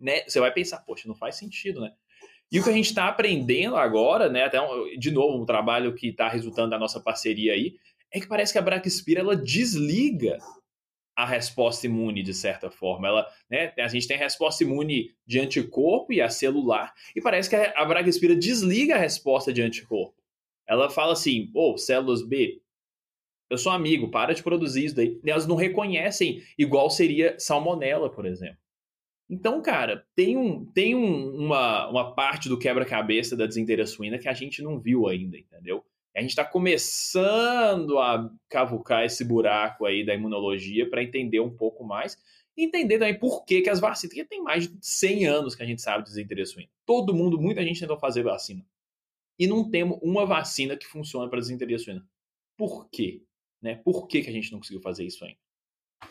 [0.00, 0.24] Né?
[0.26, 1.92] Você vai pensar, poxa, não faz sentido, né?
[2.50, 5.94] E o que a gente está aprendendo agora, né, até um, de novo, um trabalho
[5.94, 7.76] que está resultando da nossa parceria aí,
[8.12, 10.38] é que parece que a Braquispira ela desliga
[11.16, 13.08] a resposta imune de certa forma.
[13.08, 17.48] Ela, né, a gente tem a resposta imune de anticorpo e a celular, e parece
[17.48, 20.14] que a Braquispira desliga a resposta de anticorpo.
[20.66, 22.60] Ela fala assim: "Ô, oh, células B,
[23.48, 25.18] eu sou amigo, para de produzir isso daí".
[25.24, 28.58] Elas não reconhecem igual seria salmonela, por exemplo.
[29.28, 34.28] Então, cara, tem, um, tem um, uma, uma parte do quebra-cabeça da desinteria suína que
[34.28, 35.84] a gente não viu ainda, entendeu?
[36.16, 41.84] A gente está começando a cavucar esse buraco aí da imunologia para entender um pouco
[41.84, 42.18] mais
[42.56, 44.14] entender também por que, que as vacinas.
[44.14, 46.70] Porque tem mais de 100 anos que a gente sabe de desinteria suína.
[46.84, 48.64] Todo mundo, muita gente tentou fazer vacina.
[49.38, 52.06] E não temos uma vacina que funcione para desinteria suína.
[52.56, 53.22] Por quê?
[53.60, 53.76] Né?
[53.76, 55.38] Por que, que a gente não conseguiu fazer isso ainda?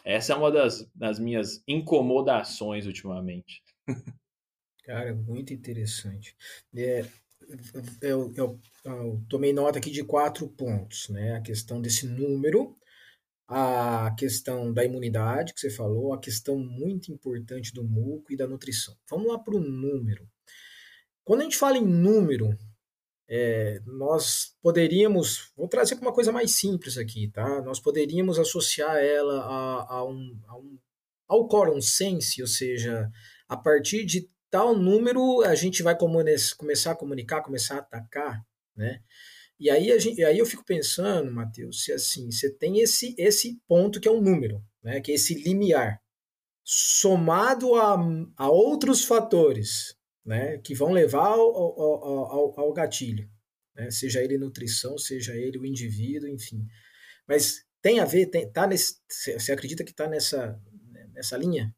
[0.03, 3.63] Essa é uma das, das minhas incomodações ultimamente.
[4.83, 6.35] Cara, muito interessante.
[6.75, 7.05] É,
[8.01, 11.35] eu, eu, eu, tomei nota aqui de quatro pontos, né?
[11.35, 12.75] A questão desse número,
[13.47, 18.47] a questão da imunidade que você falou, a questão muito importante do muco e da
[18.47, 18.95] nutrição.
[19.09, 20.27] Vamos lá para o número.
[21.23, 22.57] Quando a gente fala em número,
[23.27, 27.61] é, nós poderíamos, vou trazer uma coisa mais simples aqui, tá?
[27.61, 30.77] Nós poderíamos associar ela a, a um, a um,
[31.27, 33.11] ao quorum sense, ou seja,
[33.47, 39.01] a partir de tal número a gente vai começar a comunicar, começar a atacar, né?
[39.59, 44.01] E aí, gente, aí eu fico pensando, Matheus, se assim, você tem esse, esse ponto
[44.01, 44.99] que é um número, né?
[44.99, 46.01] Que é esse limiar,
[46.65, 47.95] somado a,
[48.35, 53.29] a outros fatores, né, que vão levar ao, ao, ao, ao gatilho,
[53.75, 56.65] né, seja ele nutrição, seja ele o indivíduo, enfim.
[57.27, 60.59] Mas tem a ver, tem, tá nesse, você acredita que está nessa,
[61.13, 61.73] nessa linha?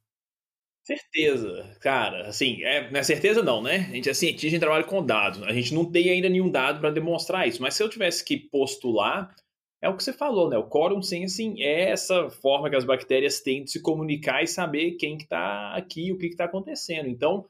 [0.87, 2.29] Certeza, cara.
[2.29, 3.87] Assim, é, não é certeza não, né?
[3.89, 5.43] A gente é cientista, a gente trabalha com dados.
[5.43, 7.61] A gente não tem ainda nenhum dado para demonstrar isso.
[7.61, 9.35] Mas se eu tivesse que postular,
[9.81, 10.57] é o que você falou, né?
[10.57, 14.91] O quórum sensing é essa forma que as bactérias têm de se comunicar e saber
[14.91, 17.09] quem que tá aqui, o que está acontecendo.
[17.09, 17.45] Então,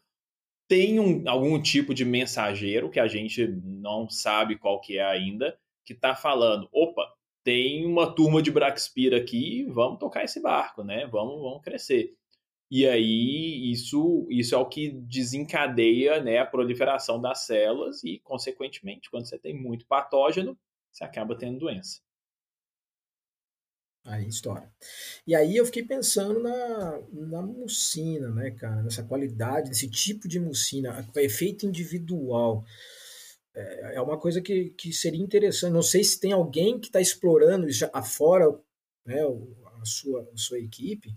[0.68, 5.56] tem um, algum tipo de mensageiro que a gente não sabe qual que é ainda,
[5.86, 7.08] que está falando, opa,
[7.44, 11.06] tem uma turma de Braxpira aqui, vamos tocar esse barco, né?
[11.06, 12.18] Vamos, vamos crescer.
[12.70, 19.10] E aí isso, isso é o que desencadeia né, a proliferação das células e, consequentemente,
[19.10, 20.58] quando você tem muito patógeno,
[20.92, 22.02] você acaba tendo doença.
[24.04, 24.72] Aí estoura.
[25.26, 28.82] E aí eu fiquei pensando na, na mucina, né, cara?
[28.82, 32.66] Nessa qualidade, desse tipo de mucina, efeito individual.
[33.54, 35.74] É, é uma coisa que, que seria interessante.
[35.74, 38.46] Não sei se tem alguém que está explorando isso afora
[39.06, 39.22] né,
[39.82, 41.14] a, sua, a sua equipe.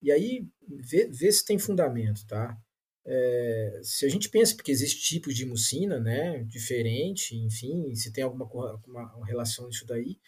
[0.00, 2.56] E aí, vê, vê se tem fundamento, tá?
[3.10, 8.22] É, se a gente pensa porque existe tipos de mucina, né, diferente, enfim, se tem
[8.22, 8.46] alguma,
[9.24, 10.18] relação nisso daí,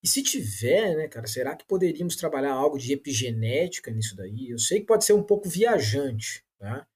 [0.00, 4.48] e se tiver, né, cara, será que poderíamos trabalhar algo de epigenética nisso daí?
[4.50, 6.86] Eu sei que pode ser um pouco viajante, tá?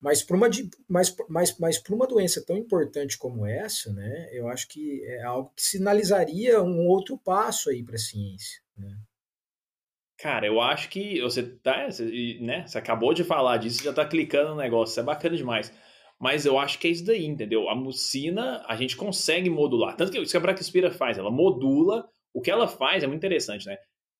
[0.00, 0.48] Mas para uma,
[0.88, 5.52] mas, mas, mas uma doença tão importante como essa, né, eu acho que é algo
[5.54, 8.98] que sinalizaria um outro passo aí para a ciência, né?
[10.18, 11.88] Cara, eu acho que você tá,
[12.40, 12.66] né?
[12.66, 15.72] Você acabou de falar disso, já tá clicando no negócio, isso é bacana demais.
[16.20, 17.68] Mas eu acho que é isso daí, entendeu?
[17.68, 19.94] A mucina, a gente consegue modular.
[19.96, 23.20] Tanto que isso que a Braquispira faz, ela modula o que ela faz é muito
[23.20, 23.76] interessante, né?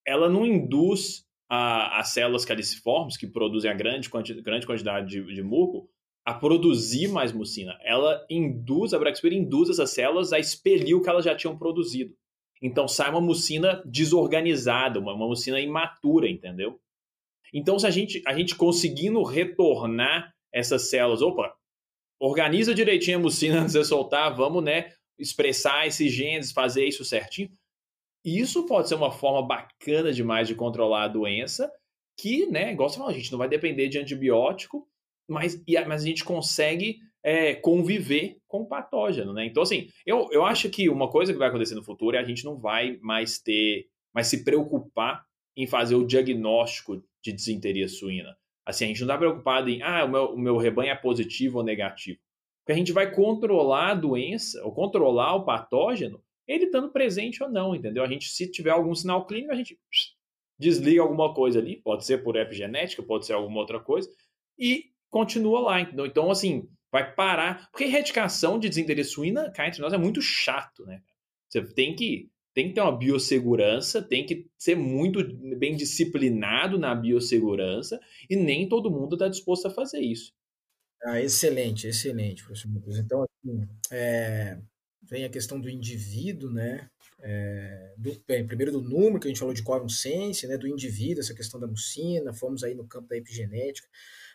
[0.07, 5.35] Ela não induz a, as células caliciformes, que produzem a grande, quanti, grande quantidade de,
[5.35, 5.89] de muco,
[6.25, 7.77] a produzir mais mucina.
[7.83, 12.15] Ela induz, a Braxpira induz essas células a expelir o que elas já tinham produzido.
[12.63, 16.81] Então sai uma mucina desorganizada, uma, uma mucina imatura, entendeu?
[17.53, 21.55] Então, se a gente, a gente conseguindo retornar essas células, opa,
[22.21, 27.51] organiza direitinho a mucina antes de soltar, vamos, né, expressar esses genes, fazer isso certinho.
[28.25, 31.71] Isso pode ser uma forma bacana demais de controlar a doença,
[32.19, 34.87] que, né, igual você falou, a gente não vai depender de antibiótico,
[35.29, 39.45] mas, mas a gente consegue é, conviver com o patógeno, né?
[39.45, 42.25] Então, assim, eu, eu acho que uma coisa que vai acontecer no futuro é a
[42.25, 48.35] gente não vai mais ter, mais se preocupar em fazer o diagnóstico de desinteria suína.
[48.65, 51.59] Assim, a gente não está preocupado em, ah, o meu, o meu rebanho é positivo
[51.59, 52.19] ou negativo.
[52.61, 57.51] Porque a gente vai controlar a doença, ou controlar o patógeno, ele estando presente ou
[57.51, 58.03] não, entendeu?
[58.03, 59.79] A gente, se tiver algum sinal clínico, a gente
[60.59, 64.09] desliga alguma coisa ali, pode ser por epigenética, pode ser alguma outra coisa,
[64.59, 66.07] e continua lá, entendeu?
[66.07, 67.69] Então, assim, vai parar.
[67.71, 71.03] Porque erradicação de desinteria suína, cá entre nós, é muito chato, né?
[71.49, 75.23] Você tem que tem que ter uma biossegurança, tem que ser muito
[75.57, 80.33] bem disciplinado na biossegurança e nem todo mundo está disposto a fazer isso.
[81.05, 82.99] Ah, excelente, excelente, professor Lucas.
[82.99, 84.59] Então, assim, é,
[85.09, 86.91] vem a questão do indivíduo, né?
[87.21, 90.57] É, do, bem, primeiro do número, que a gente falou de quórum sense, né?
[90.57, 93.87] Do indivíduo, essa questão da mucina, fomos aí no campo da epigenética.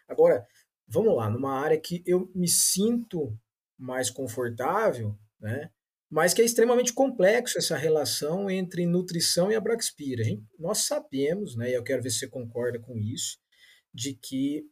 [0.07, 0.45] Agora,
[0.87, 3.37] vamos lá, numa área que eu me sinto
[3.77, 5.69] mais confortável, né?
[6.13, 10.23] mas que é extremamente complexo essa relação entre nutrição e abraxpira.
[10.59, 13.39] Nós sabemos, né, e eu quero ver se você concorda com isso,
[13.91, 14.63] de que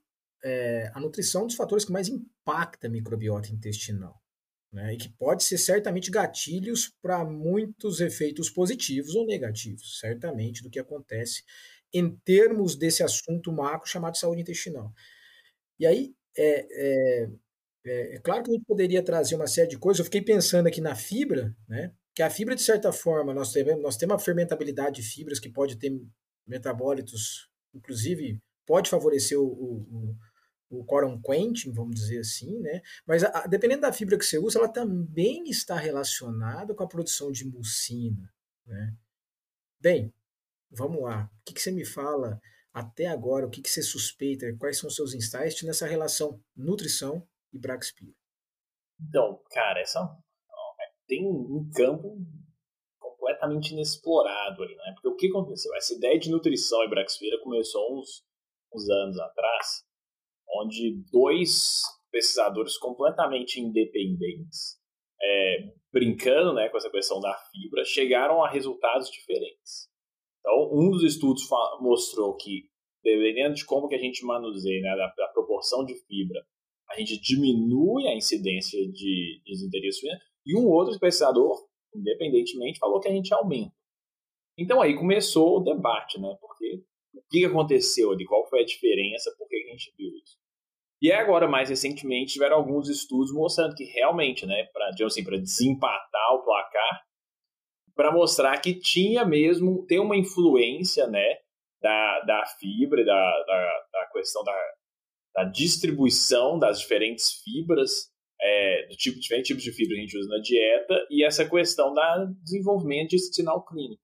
[0.43, 4.21] é, a nutrição é um dos fatores que mais impacta a microbiota intestinal.
[4.71, 10.69] Né, e que pode ser certamente gatilhos para muitos efeitos positivos ou negativos, certamente, do
[10.69, 11.43] que acontece
[11.91, 14.93] em termos desse assunto macro chamado saúde intestinal.
[15.82, 17.30] E aí, é, é,
[17.84, 19.98] é, é, claro que a gente poderia trazer uma série de coisas.
[19.98, 21.91] Eu fiquei pensando aqui na fibra, né?
[22.13, 25.50] Que a fibra, de certa forma, nós temos, nós temos uma fermentabilidade de fibras que
[25.50, 25.91] pode ter
[26.46, 30.15] metabólitos, inclusive pode favorecer o, o,
[30.70, 32.84] o quorum quenching, vamos dizer assim, né?
[33.04, 37.32] Mas a, dependendo da fibra que você usa, ela também está relacionada com a produção
[37.32, 38.32] de mucina,
[38.67, 38.94] né?
[39.80, 40.13] Bem,
[40.70, 41.24] vamos lá.
[41.24, 42.39] O que, que você me fala
[42.74, 43.46] até agora?
[43.46, 44.46] O que, que você suspeita?
[44.60, 48.14] Quais são os seus insights nessa relação nutrição e Braxpira?
[49.00, 52.18] Então, cara, essa é, tem um campo
[53.00, 54.94] completamente inexplorado ali, né?
[54.94, 55.74] Porque o que aconteceu?
[55.76, 58.24] Essa ideia de nutrição e Braxpira começou uns,
[58.74, 59.84] uns anos atrás,
[60.56, 61.82] onde dois
[62.12, 64.80] pesquisadores completamente independentes,
[65.22, 69.90] é, brincando né, com essa questão da fibra, chegaram a resultados diferentes.
[70.41, 71.47] Então, um dos estudos
[71.80, 72.65] mostrou que,
[73.01, 76.41] dependendo de como que a gente manuseia, né, da, da proporção de fibra
[76.91, 83.08] a gente diminui a incidência de desinteria suína, e um outro pesquisador, independentemente, falou que
[83.08, 83.73] a gente aumenta.
[84.58, 86.36] Então aí começou o debate, né?
[86.39, 88.25] Porque o que aconteceu ali?
[88.25, 89.34] Qual foi a diferença?
[89.38, 90.38] Por que a gente viu isso?
[91.01, 96.43] E agora, mais recentemente, tiveram alguns estudos mostrando que realmente, né, para assim, desempatar o
[96.43, 97.04] placar,
[97.95, 101.38] para mostrar que tinha mesmo, tem uma influência, né,
[101.82, 104.54] da, da fibra, da, da, da questão da
[105.34, 110.17] da distribuição das diferentes fibras, é, do tipo, diferentes tipos de fibra que a gente
[110.17, 114.01] usa na dieta, e essa questão da desenvolvimento de sinal clínico.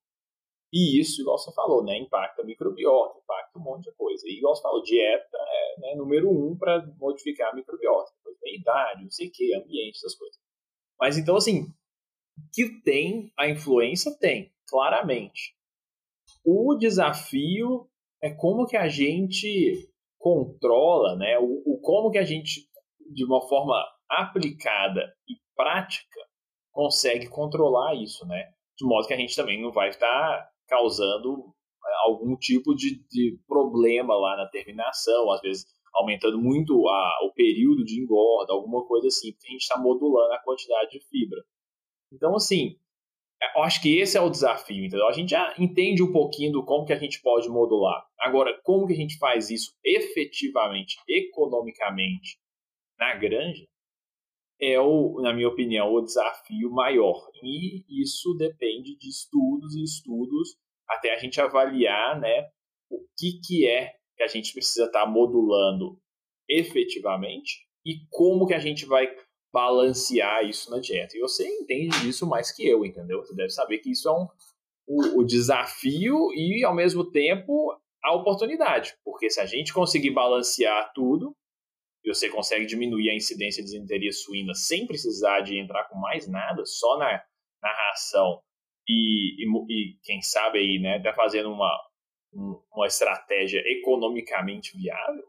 [0.72, 4.22] E isso, igual você falou, né, impacta a microbiota, impacta um monte de coisa.
[4.26, 8.12] E igual você falou, dieta é né, número um para modificar a microbiota.
[8.18, 10.38] Depois vem idade, não sei o que, ambiente, essas coisas.
[11.00, 11.72] Mas então, assim,
[12.52, 15.54] que tem a influência, tem, claramente.
[16.44, 17.88] O desafio
[18.22, 22.68] é como que a gente controla, né, o, o como que a gente,
[23.12, 26.20] de uma forma aplicada e prática,
[26.72, 28.52] consegue controlar isso, né?
[28.76, 31.52] De modo que a gente também não vai estar causando
[31.84, 37.32] é, algum tipo de, de problema lá na terminação, às vezes aumentando muito a, o
[37.32, 41.40] período de engorda, alguma coisa assim, porque a gente está modulando a quantidade de fibra.
[42.12, 42.78] Então, assim,
[43.54, 45.06] eu acho que esse é o desafio, entendeu?
[45.06, 48.04] A gente já entende um pouquinho do como que a gente pode modular.
[48.18, 52.38] Agora, como que a gente faz isso efetivamente, economicamente,
[52.98, 53.64] na granja,
[54.60, 57.30] é, o, na minha opinião, o desafio maior.
[57.42, 60.56] E isso depende de estudos e estudos
[60.88, 62.48] até a gente avaliar né,
[62.90, 66.00] o que, que é que a gente precisa estar tá modulando
[66.48, 69.06] efetivamente e como que a gente vai
[69.52, 71.16] balancear isso na dieta.
[71.16, 73.18] E você entende disso mais que eu, entendeu?
[73.20, 74.26] Você deve saber que isso é um,
[74.86, 77.72] o, o desafio e, ao mesmo tempo,
[78.02, 81.34] a oportunidade, porque se a gente conseguir balancear tudo,
[82.04, 86.28] e você consegue diminuir a incidência de desinteria suína sem precisar de entrar com mais
[86.28, 87.22] nada, só na,
[87.60, 88.40] na ração
[88.88, 91.76] e, e, e, quem sabe aí, né, tá fazendo uma,
[92.72, 95.24] uma estratégia economicamente viável,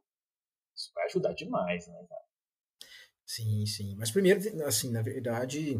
[0.75, 2.28] isso vai ajudar demais, né, cara?
[3.29, 3.95] Sim, sim.
[3.95, 5.79] Mas primeiro, assim, na verdade,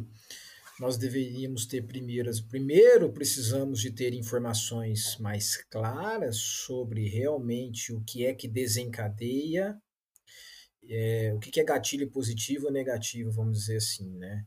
[0.80, 2.40] nós deveríamos ter primeiras.
[2.40, 9.82] Primeiro, precisamos de ter informações mais claras sobre realmente o que é que desencadeia,
[10.88, 14.46] é, o que é gatilho positivo ou negativo, vamos dizer assim, né?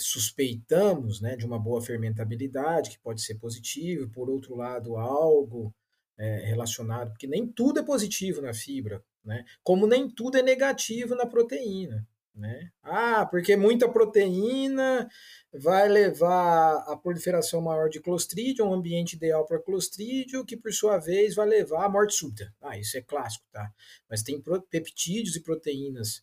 [0.00, 5.72] Suspeitamos né, de uma boa fermentabilidade, que pode ser positivo, por outro lado, algo
[6.18, 9.44] é, relacionado, porque nem tudo é positivo na fibra, né?
[9.62, 12.04] Como nem tudo é negativo na proteína.
[12.40, 12.70] Né?
[12.82, 15.06] Ah, porque muita proteína
[15.52, 20.96] vai levar a proliferação maior de clostridium, um ambiente ideal para clostridium, que por sua
[20.96, 22.50] vez vai levar à morte súbita.
[22.58, 23.70] Ah, isso é clássico, tá?
[24.08, 26.22] Mas tem peptídeos e proteínas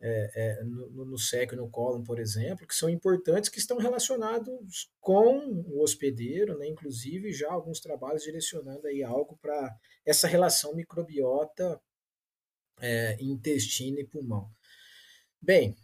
[0.00, 3.76] é, é, no, no seco e no cólon, por exemplo, que são importantes, que estão
[3.76, 6.66] relacionados com o hospedeiro, né?
[6.66, 11.78] inclusive já alguns trabalhos direcionando aí algo para essa relação microbiota
[12.80, 14.48] é, intestino e pulmão.
[15.40, 15.76] Bem,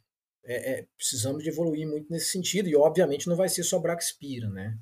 [0.45, 4.49] é, é, precisamos de evoluir muito nesse sentido, e obviamente não vai ser só Braxpira,
[4.51, 4.79] né?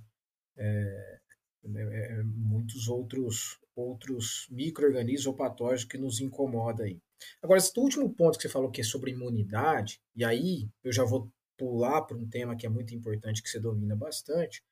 [0.56, 1.18] É,
[1.64, 6.98] é, é muitos outros outros micro-organismos ou patógenos que nos incomodam aí.
[7.40, 11.04] Agora, esse último ponto que você falou que é sobre imunidade, e aí eu já
[11.04, 14.62] vou pular para um tema que é muito importante, que você domina bastante.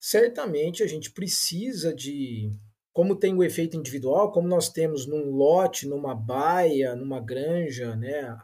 [0.00, 2.52] Certamente a gente precisa de
[2.92, 8.36] como tem o efeito individual, como nós temos num lote, numa baia, numa granja, né,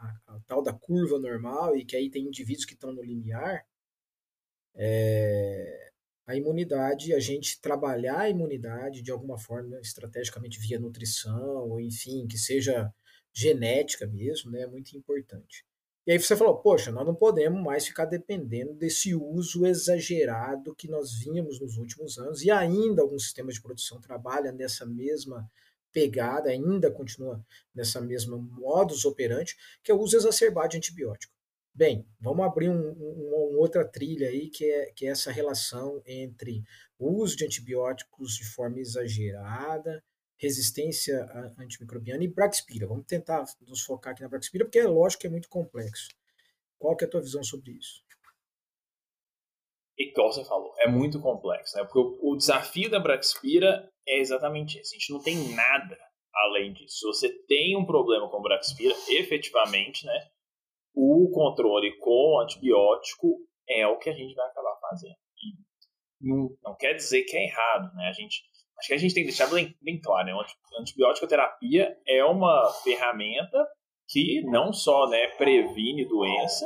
[0.47, 3.65] tal da curva normal, e que aí tem indivíduos que estão no limiar,
[4.75, 5.91] é,
[6.27, 12.27] a imunidade, a gente trabalhar a imunidade de alguma forma, estrategicamente via nutrição, ou enfim,
[12.27, 12.91] que seja
[13.33, 15.65] genética mesmo, né, é muito importante.
[16.07, 20.87] E aí você falou, poxa, nós não podemos mais ficar dependendo desse uso exagerado que
[20.87, 25.49] nós vínhamos nos últimos anos, e ainda alguns sistemas de produção trabalham nessa mesma
[25.95, 27.41] pegada, ainda continua
[27.73, 31.33] nessa mesma modus operandi, que é o uso exacerbado de antibiótico.
[31.73, 36.01] Bem, vamos abrir um, um, uma outra trilha aí, que é, que é essa relação
[36.05, 36.61] entre
[36.99, 40.03] o uso de antibióticos de forma exagerada
[40.37, 41.25] resistência
[41.57, 42.85] antimicrobiana e Braxpira.
[42.85, 46.09] Vamos tentar nos focar aqui na Braxpira, porque é lógico que é muito complexo.
[46.77, 48.03] Qual que é a tua visão sobre isso?
[49.97, 51.83] E como você falou, é muito complexo, né?
[51.85, 54.95] Porque o, o desafio da Braxpira é exatamente esse.
[54.95, 55.97] A gente não tem nada
[56.33, 56.97] além disso.
[56.97, 60.27] Se você tem um problema com Braxpira, efetivamente, né?
[60.93, 63.37] O controle com antibiótico
[63.67, 65.15] é o que a gente vai acabar fazendo.
[66.21, 68.07] E não, não quer dizer que é errado, né?
[68.07, 68.43] A gente
[68.77, 70.33] acho que a gente tem que deixar bem, bem claro, né?
[70.79, 73.65] Antibiótico terapia é uma ferramenta
[74.07, 76.65] que não só né, previne doença,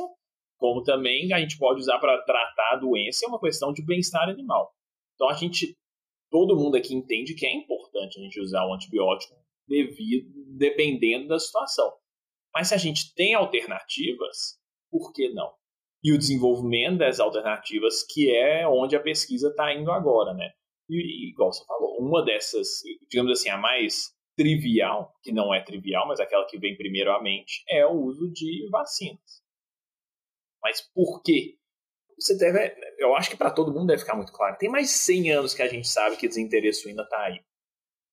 [0.58, 4.28] como também a gente pode usar para tratar a doença, é uma questão de bem-estar
[4.28, 4.74] animal.
[5.16, 5.74] Então a gente,
[6.30, 9.36] todo mundo aqui entende que é importante a gente usar o antibiótico
[9.68, 11.92] devido, dependendo da situação.
[12.54, 14.58] Mas se a gente tem alternativas,
[14.90, 15.52] por que não?
[16.04, 20.52] E o desenvolvimento das alternativas, que é onde a pesquisa está indo agora, né?
[20.90, 26.08] E, igual você falou, uma dessas, digamos assim, a mais trivial, que não é trivial,
[26.08, 29.44] mas aquela que vem primeiro à mente, é o uso de vacinas.
[30.64, 31.59] Mas por quê?
[32.20, 34.58] Você deve, eu acho que para todo mundo deve ficar muito claro.
[34.58, 37.40] Tem mais de 100 anos que a gente sabe que desinteresse suína está aí.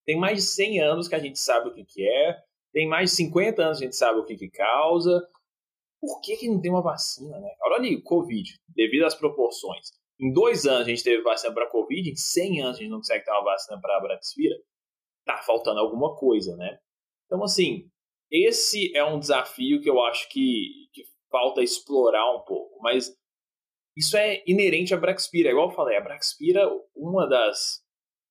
[0.05, 2.37] Tem mais de 100 anos que a gente sabe o que, que é.
[2.71, 5.27] Tem mais de 50 anos que a gente sabe o que, que causa.
[5.99, 7.49] Por que, que não tem uma vacina, né?
[7.63, 9.91] Olha ali, Covid, devido às proporções.
[10.19, 12.97] Em dois anos a gente teve vacina para Covid, em 100 anos a gente não
[12.99, 14.55] consegue ter uma vacina para a Braxvira.
[15.25, 16.79] Tá faltando alguma coisa, né?
[17.25, 17.89] Então, assim,
[18.31, 23.16] esse é um desafio que eu acho que, que falta explorar um pouco, mas
[23.97, 25.49] isso é inerente à Braxpira.
[25.49, 26.61] Igual eu falei, a Braxpira,
[26.95, 27.81] uma das,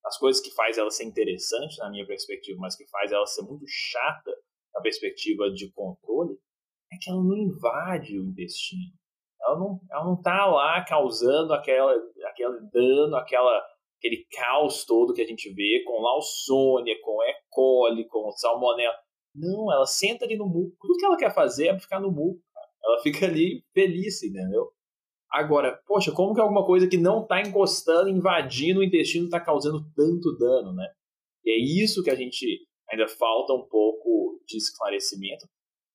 [0.03, 3.43] das coisas que faz ela ser interessante, na minha perspectiva, mas que faz ela ser
[3.43, 4.31] muito chata
[4.75, 6.39] na perspectiva de controle,
[6.93, 8.93] é que ela não invade o intestino
[9.47, 11.95] ela não, ela não tá lá causando aquela,
[12.25, 13.65] aquele dano, aquela,
[13.99, 17.35] aquele caos todo que a gente vê com Lawsonia, com E.
[17.49, 18.97] coli, com Salmonella.
[19.35, 20.77] Não, ela senta ali no muco.
[20.81, 22.41] Tudo que ela quer fazer é ficar no muco.
[22.85, 24.71] Ela fica ali feliz, entendeu?
[25.31, 29.85] Agora, poxa, como que alguma coisa que não está encostando, invadindo o intestino, está causando
[29.95, 30.89] tanto dano, né?
[31.45, 35.47] E é isso que a gente ainda falta um pouco de esclarecimento.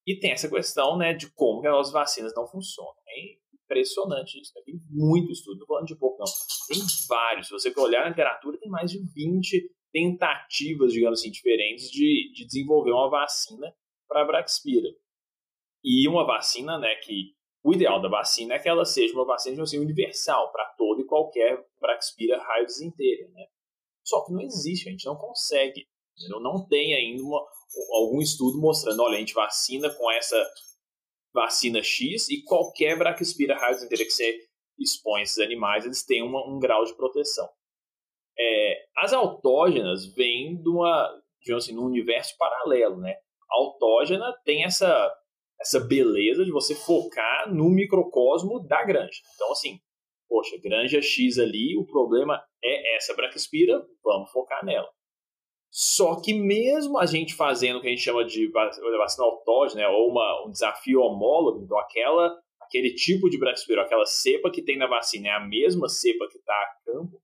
[0.06, 2.94] E tem essa questão né, de como que as vacinas não funcionam.
[3.08, 4.52] É impressionante isso.
[4.56, 4.62] Né?
[4.66, 6.26] Tem muito estudo, não falando de pouco, não.
[6.68, 7.48] Tem vários.
[7.48, 12.46] Se você olhar na literatura, tem mais de 20 tentativas, digamos assim, diferentes de, de
[12.46, 13.74] desenvolver uma vacina
[14.08, 14.90] para a Braxpira.
[15.84, 17.34] E uma vacina, né, que
[17.64, 21.06] o ideal da vacina é que ela seja uma vacina assim, universal para todo e
[21.06, 23.46] qualquer Braxpira raio inteira, né?
[24.04, 25.88] Só que não existe, a gente não consegue.
[26.42, 27.40] Não tem ainda uma,
[27.94, 30.44] algum estudo mostrando, olha, a gente vacina com essa
[31.34, 34.40] vacina X e qualquer Braxpira raio inteira que você
[34.80, 37.48] expõe esses animais, eles têm uma, um grau de proteção.
[38.38, 43.16] É, as autógenas vêm de uma, digamos assim, universo paralelo, né?
[43.50, 45.14] A autógena tem essa,
[45.62, 49.22] essa beleza de você focar no microcosmo da granja.
[49.36, 49.80] Então, assim,
[50.28, 54.90] poxa, granja X ali, o problema é essa braquispira, vamos focar nela.
[55.70, 59.88] Só que mesmo a gente fazendo o que a gente chama de vacina autógena, né,
[59.88, 64.78] ou uma, um desafio homólogo, então aquela, aquele tipo de braquispira, aquela cepa que tem
[64.78, 67.22] na vacina é a mesma cepa que está a campo,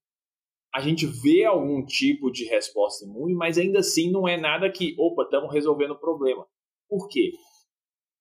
[0.74, 4.94] a gente vê algum tipo de resposta imune, mas ainda assim não é nada que,
[4.98, 6.46] opa, estamos resolvendo o problema.
[6.88, 7.32] Por quê?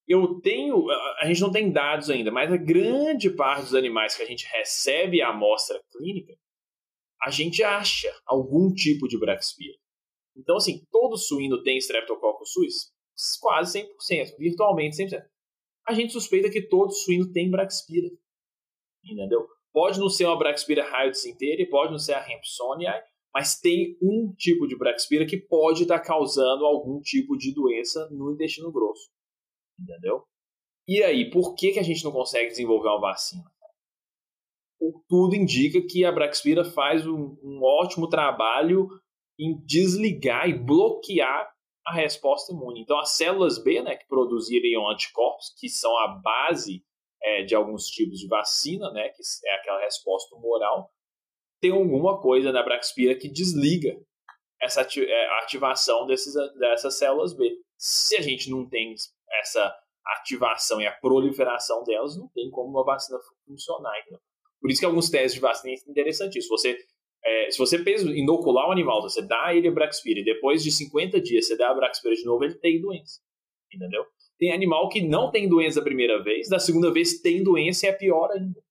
[0.07, 0.89] Eu tenho,
[1.19, 4.47] a gente não tem dados ainda, mas a grande parte dos animais que a gente
[4.47, 6.33] recebe a amostra clínica,
[7.21, 9.77] a gente acha algum tipo de Braxpira.
[10.35, 12.93] Então, assim, todo suíno tem Streptococcus suis?
[13.41, 15.21] Quase 100%, virtualmente 100%.
[15.87, 18.07] A gente suspeita que todo suíno tem Braxpira.
[19.03, 19.47] Entendeu?
[19.73, 23.01] Pode não ser uma Braxpira raios inteira, pode não ser a Hampsoniae,
[23.33, 28.31] mas tem um tipo de Braxpira que pode estar causando algum tipo de doença no
[28.31, 29.09] intestino grosso.
[29.79, 30.23] Entendeu?
[30.87, 33.43] E aí, por que, que a gente não consegue desenvolver uma vacina?
[35.09, 38.87] Tudo indica que a Braxpira faz um, um ótimo trabalho
[39.39, 41.51] em desligar e bloquear
[41.85, 42.81] a resposta imune.
[42.81, 46.83] Então, as células B, né, que produziriam anticorpos, que são a base
[47.21, 50.91] é, de alguns tipos de vacina, né, que é aquela resposta tumoral,
[51.61, 53.97] tem alguma coisa na Braxpira que desliga
[54.61, 57.49] essa é, ativação desses, dessas células B.
[57.77, 58.93] Se a gente não tem
[59.39, 59.73] essa
[60.05, 63.99] ativação e a proliferação delas, não tem como uma vacina funcionar.
[63.99, 64.19] Entendeu?
[64.61, 66.61] Por isso que alguns testes de vacina é interessantíssimos.
[66.61, 66.77] Você,
[67.23, 67.77] é, se você
[68.15, 71.69] inocular um animal, você dá ele a Braxpira e depois de 50 dias você dá
[71.69, 73.19] a Braxpira de novo, ele tem doença.
[73.73, 74.05] Entendeu?
[74.39, 77.89] Tem animal que não tem doença da primeira vez, da segunda vez tem doença e
[77.89, 78.61] é pior ainda.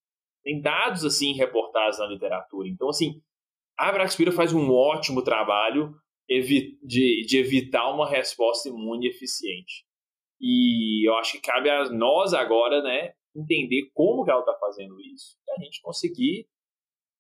[0.43, 2.69] Tem dados assim reportados na literatura.
[2.69, 3.21] Então, assim,
[3.77, 5.95] a Braxpira faz um ótimo trabalho
[6.29, 9.86] de, de evitar uma resposta imune eficiente.
[10.41, 15.01] E eu acho que cabe a nós agora, né, entender como que ela está fazendo
[15.01, 16.49] isso e a gente conseguir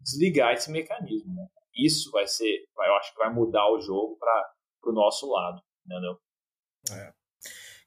[0.00, 1.34] desligar esse mecanismo.
[1.34, 1.46] Né?
[1.74, 6.18] Isso vai ser, eu acho que vai mudar o jogo para o nosso lado, entendeu?
[6.90, 7.12] É.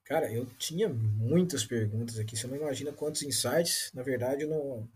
[0.06, 2.36] Cara, eu tinha muitas perguntas aqui.
[2.36, 3.92] Você não imagina quantos insights.
[3.94, 4.90] Na verdade, não,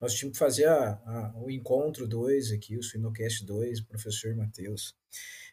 [0.00, 4.94] nós tínhamos que fazer a, a, o encontro 2 aqui, o Suinocast 2, professor Matheus.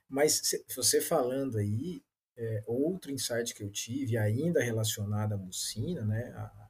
[0.08, 0.42] Mas
[0.74, 2.02] você falando aí,
[2.38, 6.68] é, outro insight que eu tive, ainda relacionado à mucina, né, a,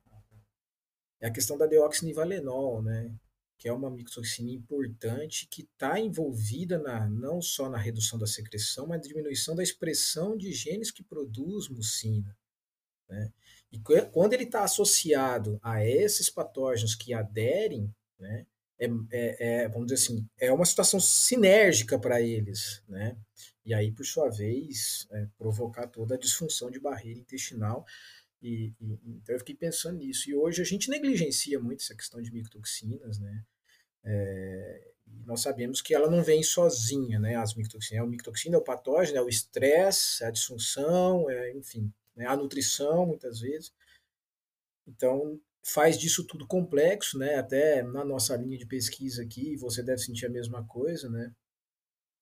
[1.20, 3.14] é a questão da deoxinivalenol, né,
[3.58, 8.88] que é uma micotoxina importante que está envolvida na, não só na redução da secreção,
[8.88, 12.38] mas na diminuição da expressão de genes que produz mucina.
[13.10, 13.32] Né?
[13.72, 13.80] E
[14.12, 18.46] quando ele está associado a esses patógenos que aderem, né,
[18.80, 23.18] é, é, é, vamos dizer assim, é uma situação sinérgica para eles, né?
[23.68, 27.86] E aí, por sua vez, é, provocar toda a disfunção de barreira intestinal.
[28.42, 30.30] E, e, então eu fiquei pensando nisso.
[30.30, 33.44] E hoje a gente negligencia muito essa questão de micotoxinas, né?
[34.06, 34.92] É,
[35.26, 37.36] nós sabemos que ela não vem sozinha, né?
[37.36, 41.92] As micotoxinas, a micotoxina é o patógeno, é o estresse, é a disfunção, é, enfim,
[42.16, 42.26] né?
[42.26, 43.74] a nutrição, muitas vezes.
[44.88, 47.36] Então, faz disso tudo complexo, né?
[47.36, 51.36] Até na nossa linha de pesquisa aqui, você deve sentir a mesma coisa, né?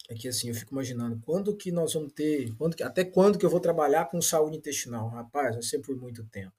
[0.09, 3.39] É que assim, eu fico imaginando, quando que nós vamos ter, quando que, até quando
[3.39, 5.09] que eu vou trabalhar com saúde intestinal?
[5.09, 6.53] Rapaz, vai ser por muito tempo.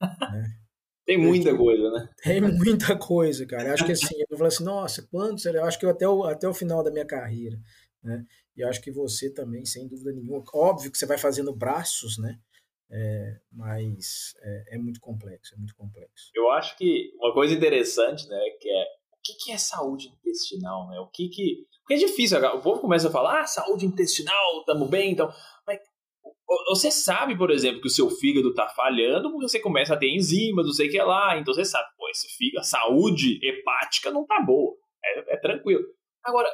[0.00, 0.44] Né?
[1.06, 2.08] Tem muita Porque, coisa, né?
[2.22, 3.68] Tem muita coisa, cara.
[3.68, 5.60] Eu acho que assim, eu falo assim, nossa, quando será?
[5.60, 7.60] Eu acho que eu até o, até o final da minha carreira,
[8.02, 8.24] né?
[8.56, 10.42] E acho que você também, sem dúvida nenhuma.
[10.54, 12.38] Óbvio que você vai fazendo braços, né?
[12.90, 16.30] É, mas é, é, muito complexo, é muito complexo.
[16.34, 18.84] Eu acho que uma coisa interessante, né, que é
[19.24, 21.00] que, que é saúde intestinal, né?
[21.00, 24.88] O que que porque é difícil, o povo começa a falar, ah, saúde intestinal, estamos
[24.88, 25.30] bem, então.
[25.66, 25.78] Mas
[26.68, 30.08] você sabe, por exemplo, que o seu fígado está falhando porque você começa a ter
[30.08, 31.38] enzimas, não sei o que lá.
[31.38, 34.74] Então você sabe, pô, esse fígado, a saúde hepática não tá boa.
[35.04, 35.84] É, é tranquilo.
[36.24, 36.48] Agora,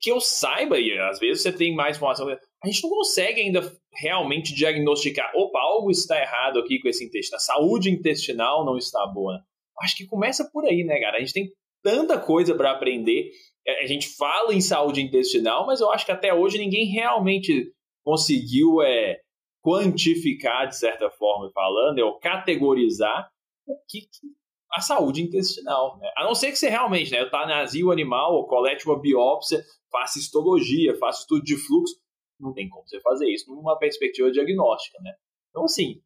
[0.00, 3.70] que eu saiba, e às vezes você tem mais informação, a gente não consegue ainda
[3.94, 9.06] realmente diagnosticar, opa, algo está errado aqui com esse intestino, a saúde intestinal não está
[9.06, 9.42] boa.
[9.82, 11.18] Acho que começa por aí, né, cara?
[11.18, 11.52] A gente tem
[11.84, 13.30] tanta coisa para aprender
[13.66, 17.72] é, a gente fala em saúde intestinal, mas eu acho que até hoje ninguém realmente
[18.02, 19.20] conseguiu é,
[19.62, 23.30] quantificar, de certa forma, falando, ou categorizar
[23.66, 24.28] o que, que
[24.72, 25.96] a saúde intestinal.
[25.98, 26.10] Né?
[26.16, 30.18] A não ser que você realmente né, eutanasia o animal, ou colete uma biópsia, faça
[30.18, 31.94] histologia, faça estudo de fluxo.
[32.38, 34.98] Não tem como você fazer isso numa perspectiva diagnóstica.
[35.00, 35.12] Né?
[35.48, 36.02] Então, assim,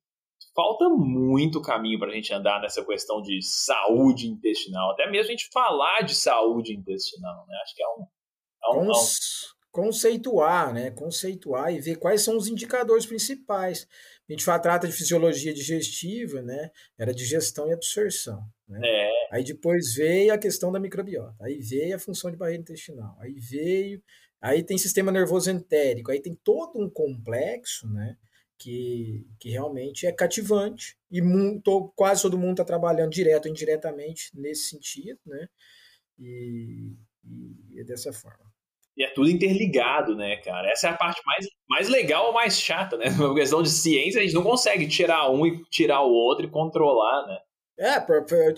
[0.59, 4.91] falta muito caminho para a gente andar nessa questão de saúde intestinal.
[4.91, 7.47] Até mesmo a gente falar de saúde intestinal.
[7.47, 7.57] Né?
[7.63, 8.07] Acho que é um.
[8.65, 8.93] É um, é um
[9.71, 10.91] conceituar, né?
[10.91, 13.87] Conceituar e ver quais são os indicadores principais.
[14.29, 16.73] A gente fala, trata de fisiologia digestiva, né?
[16.99, 18.43] Era digestão e absorção.
[18.69, 18.81] Né?
[18.83, 19.13] É.
[19.31, 23.35] Aí depois veio a questão da microbiota, aí veio a função de barreira intestinal, aí
[23.35, 24.03] veio,
[24.41, 28.17] aí tem sistema nervoso entérico, aí tem todo um complexo, né?
[28.59, 34.31] Que, que realmente é cativante e muito, quase todo mundo está trabalhando direto ou indiretamente
[34.35, 35.47] nesse sentido, né?
[36.19, 36.97] E,
[37.71, 38.49] e é dessa forma.
[38.97, 40.69] E é tudo interligado, né, cara?
[40.73, 43.09] Essa é a parte mais, mais legal ou mais chata, né?
[43.11, 46.51] Uma questão de ciência, a gente não consegue tirar um e tirar o outro e
[46.51, 47.39] controlar, né?
[47.81, 48.05] É,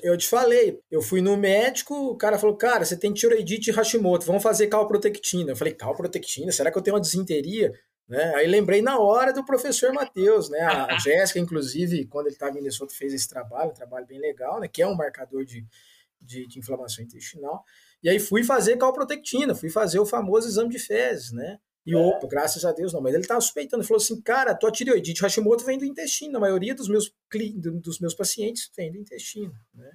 [0.02, 3.72] eu te falei, eu fui no médico, o cara falou, cara, você tem tiroidite e
[3.72, 5.52] Hashimoto, vamos fazer calprotectina.
[5.52, 6.50] Eu falei, calprotectina?
[6.50, 7.70] Será que eu tenho uma desinteria?
[8.10, 8.34] Né?
[8.34, 10.58] Aí lembrei na hora do professor Matheus, né?
[10.62, 14.58] A Jéssica, inclusive, quando ele estava em Minnesota, fez esse trabalho, um trabalho bem legal,
[14.58, 14.66] né?
[14.66, 15.64] Que é um marcador de,
[16.20, 17.64] de, de inflamação intestinal.
[18.02, 21.60] E aí fui fazer calprotectina, fui fazer o famoso exame de fezes, né?
[21.86, 21.96] E é.
[21.96, 25.22] opa, graças a Deus não, mas ele estava suspeitando, ele falou assim, cara, tua tireoidite
[25.22, 27.14] Hashimoto vem do intestino, a maioria dos meus,
[27.80, 29.92] dos meus pacientes vem do intestino, né?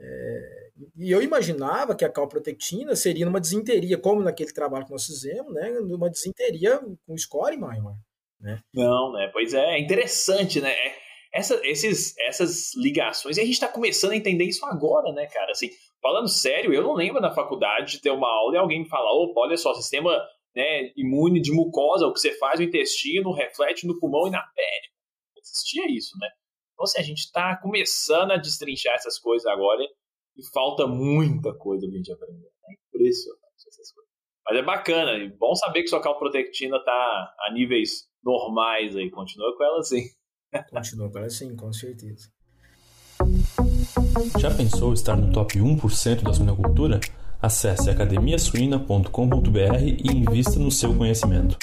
[0.00, 5.06] É, e eu imaginava que a calprotectina seria numa desinteria, como naquele trabalho que nós
[5.06, 5.70] fizemos, né?
[5.80, 7.94] Numa desinteria com score maior,
[8.40, 8.60] né?
[8.74, 9.30] Não, né?
[9.32, 10.70] Pois é, é interessante, né?
[10.70, 10.94] É,
[11.32, 15.50] essa, esses, essas ligações, e a gente está começando a entender isso agora, né, cara?
[15.50, 15.68] Assim,
[16.00, 19.12] falando sério, eu não lembro na faculdade de ter uma aula e alguém me falar,
[19.12, 20.10] opa, olha só, sistema
[20.54, 24.42] né, imune de mucosa, o que você faz no intestino reflete no pulmão e na
[24.42, 24.88] pele.
[25.34, 26.28] Não existia isso, né?
[26.74, 29.82] Então, assim, a gente está começando a destrinchar essas coisas agora
[30.36, 32.46] e falta muita coisa pra gente aprender.
[32.68, 34.10] É impressionante essas coisas.
[34.46, 39.10] Mas é bacana, e bom saber que sua calprotectina está a níveis normais aí.
[39.10, 40.02] Continua com ela assim.
[40.70, 42.28] Continua com ela sim, com certeza.
[44.38, 47.00] Já pensou estar no top 1% da suinocultura?
[47.40, 51.56] Acesse academiasuina.com.br e invista no seu conhecimento.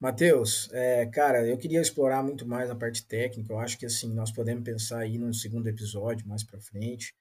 [0.00, 3.52] Matheus, é, cara, eu queria explorar muito mais a parte técnica.
[3.52, 7.14] Eu acho que assim nós podemos pensar aí num segundo episódio mais para frente.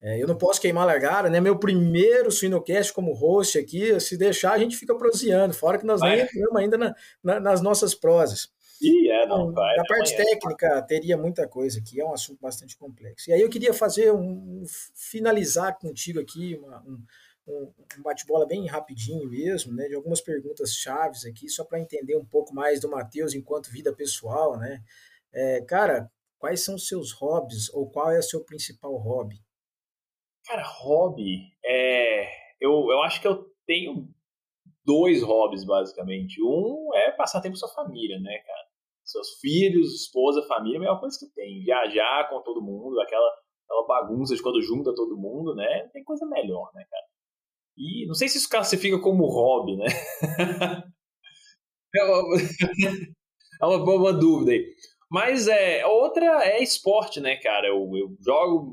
[0.00, 1.40] É, eu não posso queimar a largada, né?
[1.40, 6.00] Meu primeiro Suinocast como host aqui, se deixar a gente fica proseando, fora que nós
[6.00, 8.48] nem entramos ainda na, na, nas nossas prosas.
[8.80, 9.74] E é, não, vai.
[9.76, 13.30] Da parte técnica, teria muita coisa aqui, é um assunto bastante complexo.
[13.30, 14.62] E aí eu queria fazer um.
[14.94, 17.02] finalizar contigo aqui uma, um,
[17.48, 19.88] um bate-bola bem rapidinho mesmo, né?
[19.88, 23.94] De algumas perguntas chaves aqui, só para entender um pouco mais do Matheus enquanto vida
[23.94, 24.82] pessoal, né?
[25.32, 29.36] É, cara, quais são os seus hobbies ou qual é o seu principal hobby?
[30.46, 32.28] Cara, hobby é.
[32.60, 34.08] Eu, eu acho que eu tenho
[34.84, 36.42] dois hobbies, basicamente.
[36.42, 38.68] Um é passar tempo com sua família, né, cara?
[39.08, 41.60] seus filhos, esposa, família, a melhor coisa que tem.
[41.62, 43.28] Viajar com todo mundo, aquela,
[43.64, 45.84] aquela bagunça de quando junta todo mundo, né?
[45.84, 47.07] Não tem coisa melhor, né, cara?
[47.78, 49.86] E não sei se isso classifica como hobby, né?
[51.94, 52.36] é, uma,
[53.62, 54.66] é uma boa dúvida aí.
[55.10, 57.68] Mas é, outra é esporte, né, cara?
[57.68, 58.72] Eu, eu jogo.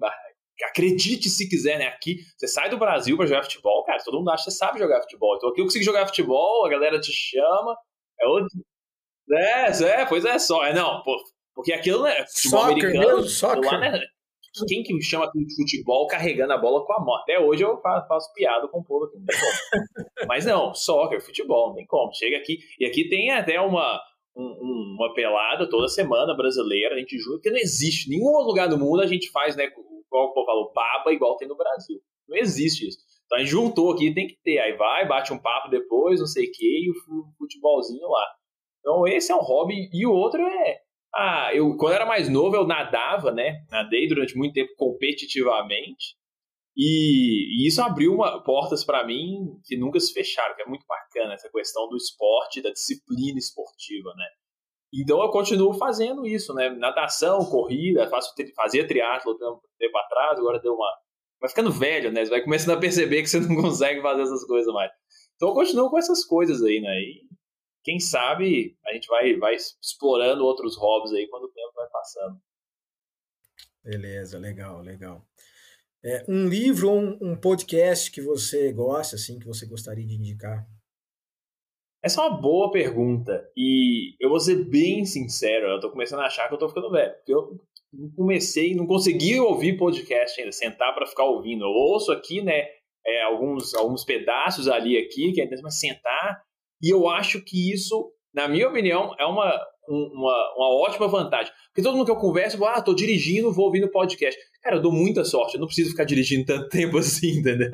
[0.69, 1.87] Acredite se quiser, né?
[1.87, 4.79] Aqui, você sai do Brasil para jogar futebol, cara, todo mundo acha que você sabe
[4.79, 5.35] jogar futebol.
[5.35, 7.77] Então aqui eu consigo jogar futebol, a galera te chama.
[8.19, 8.49] É outro,
[9.33, 10.63] é, é, pois é, só.
[10.65, 11.17] É, não, pô,
[11.53, 13.15] porque aquilo não é futebol soccer americano.
[13.17, 13.71] Mesmo, soccer.
[13.71, 13.99] Lá, né,
[14.67, 17.15] quem que chama de futebol carregando a bola com a mão?
[17.17, 19.25] Até hoje eu faço, piada com o povo aqui, não.
[20.27, 22.13] Mas não, soccer, futebol, não tem como.
[22.13, 23.99] Chega aqui, e aqui tem até uma,
[24.35, 28.09] um, uma pelada toda semana brasileira, a gente junta, que não existe.
[28.09, 31.47] Nenhum lugar do mundo a gente faz, né, igual o povo falou, baba igual tem
[31.47, 31.99] no Brasil.
[32.27, 32.97] Não existe isso.
[33.25, 34.59] Então a gente juntou aqui, tem que ter.
[34.59, 36.93] Aí vai, bate um papo depois, não sei o que, e o
[37.37, 38.25] futebolzinho lá.
[38.85, 39.89] Então, esse é um hobby.
[39.91, 40.77] E o outro é.
[41.15, 43.63] Ah, eu, quando era mais novo, eu nadava, né?
[43.71, 46.15] Nadei durante muito tempo competitivamente.
[46.75, 50.85] E, e isso abriu uma, portas para mim que nunca se fecharam, que é muito
[50.85, 54.25] bacana essa questão do esporte, da disciplina esportiva, né?
[54.93, 56.69] Então eu continuo fazendo isso, né?
[56.69, 60.91] Natação, corrida, faço, fazia triatlo um tempo atrás, agora deu uma.
[61.39, 62.25] Vai ficando velho, né?
[62.25, 64.91] Você vai começando a perceber que você não consegue fazer essas coisas mais.
[65.35, 66.93] Então eu continuo com essas coisas aí, né?
[66.99, 67.21] E
[67.85, 72.41] quem sabe a gente vai, vai explorando outros hobbies aí quando o tempo vai passando.
[73.83, 75.23] Beleza, legal, legal.
[76.03, 80.15] É, um livro ou um, um, podcast que você gosta, assim, que você gostaria de
[80.15, 80.67] indicar?
[82.03, 83.47] Essa é uma boa pergunta.
[83.55, 86.91] E eu vou ser bem sincero, eu tô começando a achar que eu tô ficando
[86.91, 87.13] velho.
[87.13, 87.59] Porque eu
[88.15, 91.65] comecei, não consegui ouvir podcast ainda, sentar para ficar ouvindo.
[91.65, 92.65] Eu ouço aqui, né,
[93.05, 96.43] é, alguns, alguns pedaços ali aqui, que é mesmo sentar,
[96.81, 101.51] e eu acho que isso, na minha opinião, é uma, uma, uma ótima vantagem.
[101.67, 104.39] Porque todo mundo que eu converso, ah, tô dirigindo, vou ouvindo podcast.
[104.61, 107.71] Cara, eu dou muita sorte, eu não preciso ficar dirigindo tanto tempo assim, entendeu?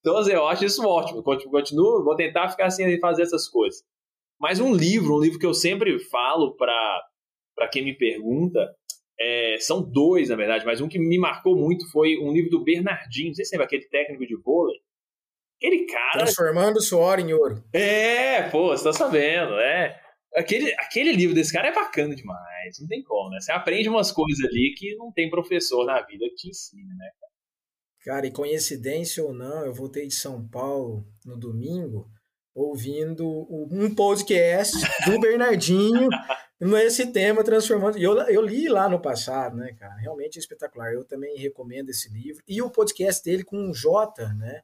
[0.00, 1.22] Então, assim, eu acho isso ótimo.
[1.22, 3.82] Continuo, vou tentar ficar assim e fazer essas coisas.
[4.38, 8.70] Mas um livro, um livro que eu sempre falo para quem me pergunta,
[9.18, 12.62] é, são dois, na verdade, mas um que me marcou muito foi um livro do
[12.62, 14.78] Bernardinho, não sei se lembra aquele técnico de vôlei.
[15.56, 16.24] Aquele cara.
[16.24, 17.64] Transformando suor em ouro.
[17.72, 20.00] É, pô, você tá sabendo, é.
[20.36, 23.40] Aquele, aquele livro desse cara é bacana demais, não tem como, né?
[23.40, 27.10] Você aprende umas coisas ali que não tem professor na vida que te ensina, né?
[28.04, 32.06] Cara, e coincidência ou não, eu voltei de São Paulo no domingo
[32.54, 36.08] ouvindo um podcast do Bernardinho
[36.58, 37.98] nesse tema transformando.
[37.98, 39.94] Eu, eu li lá no passado, né, cara?
[39.96, 40.92] Realmente é espetacular.
[40.92, 42.42] Eu também recomendo esse livro.
[42.48, 44.62] E o podcast dele com o Jota, né?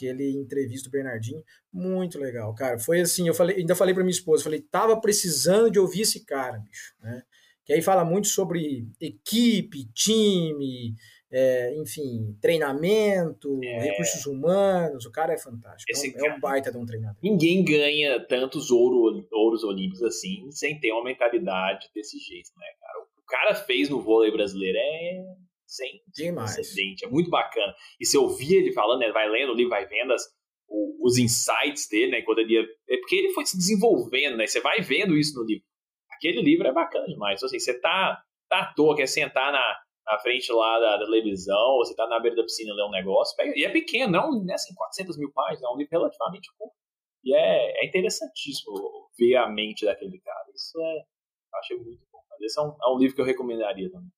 [0.00, 1.44] Que ele entrevista o Bernardinho.
[1.70, 2.78] Muito legal, cara.
[2.78, 6.24] Foi assim, eu falei, ainda falei para minha esposa, falei, tava precisando de ouvir esse
[6.24, 7.22] cara, bicho, né?
[7.66, 10.94] Que aí fala muito sobre equipe, time,
[11.30, 13.90] é, enfim, treinamento, é.
[13.90, 15.92] recursos humanos, o cara é fantástico.
[15.92, 17.18] Esse é, um, é um baita de um treinador.
[17.22, 23.04] Ninguém ganha tantos ouro, ouros olímpicos assim sem ter uma mentalidade desse jeito, né, cara?
[23.18, 26.58] O cara fez no vôlei brasileiro é sem Demais.
[26.58, 27.74] Excelente, é muito bacana.
[28.00, 30.22] E você ouvia ele falando, né, vai lendo ali, vai vendo as,
[30.68, 34.60] os insights dele, né, quando ele ia, é porque ele foi se desenvolvendo, né, você
[34.60, 35.64] vai vendo isso no livro.
[36.12, 39.80] Aquele livro é bacana demais, então, assim, você tá, tá à toa, quer sentar na
[40.10, 42.90] na frente lá da, da televisão, ou você tá na beira da piscina ler um
[42.90, 46.50] negócio, pega, e é pequeno, não é assim, 400 mil páginas, é um livro relativamente
[46.58, 46.74] curto.
[47.22, 48.74] E é, é interessantíssimo
[49.16, 50.46] ver a mente daquele cara.
[50.54, 52.20] Isso é, eu achei muito bom.
[52.30, 54.10] Mas esse é um, é um livro que eu recomendaria também.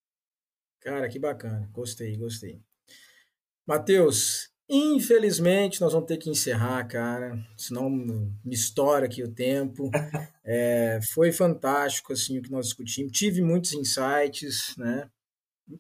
[0.83, 1.69] Cara, que bacana.
[1.73, 2.61] Gostei, gostei.
[3.65, 7.39] Matheus, infelizmente nós vamos ter que encerrar, cara.
[7.57, 9.91] Senão me estoura aqui o tempo.
[10.45, 13.13] É, foi fantástico assim o que nós discutimos.
[13.13, 15.09] Tive muitos insights, né?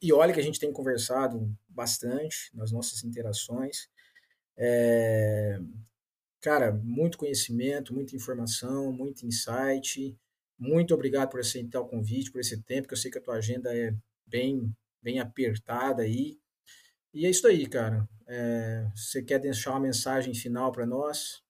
[0.01, 3.89] E olha que a gente tem conversado bastante nas nossas interações.
[4.57, 5.59] É,
[6.41, 10.17] cara, muito conhecimento, muita informação, muito insight.
[10.57, 13.35] Muito obrigado por aceitar o convite, por esse tempo, que eu sei que a tua
[13.35, 13.93] agenda é
[14.25, 14.73] bem,
[15.03, 16.39] bem apertada aí.
[17.13, 18.09] E é isso aí, cara.
[18.29, 21.43] É, você quer deixar uma mensagem final para nós?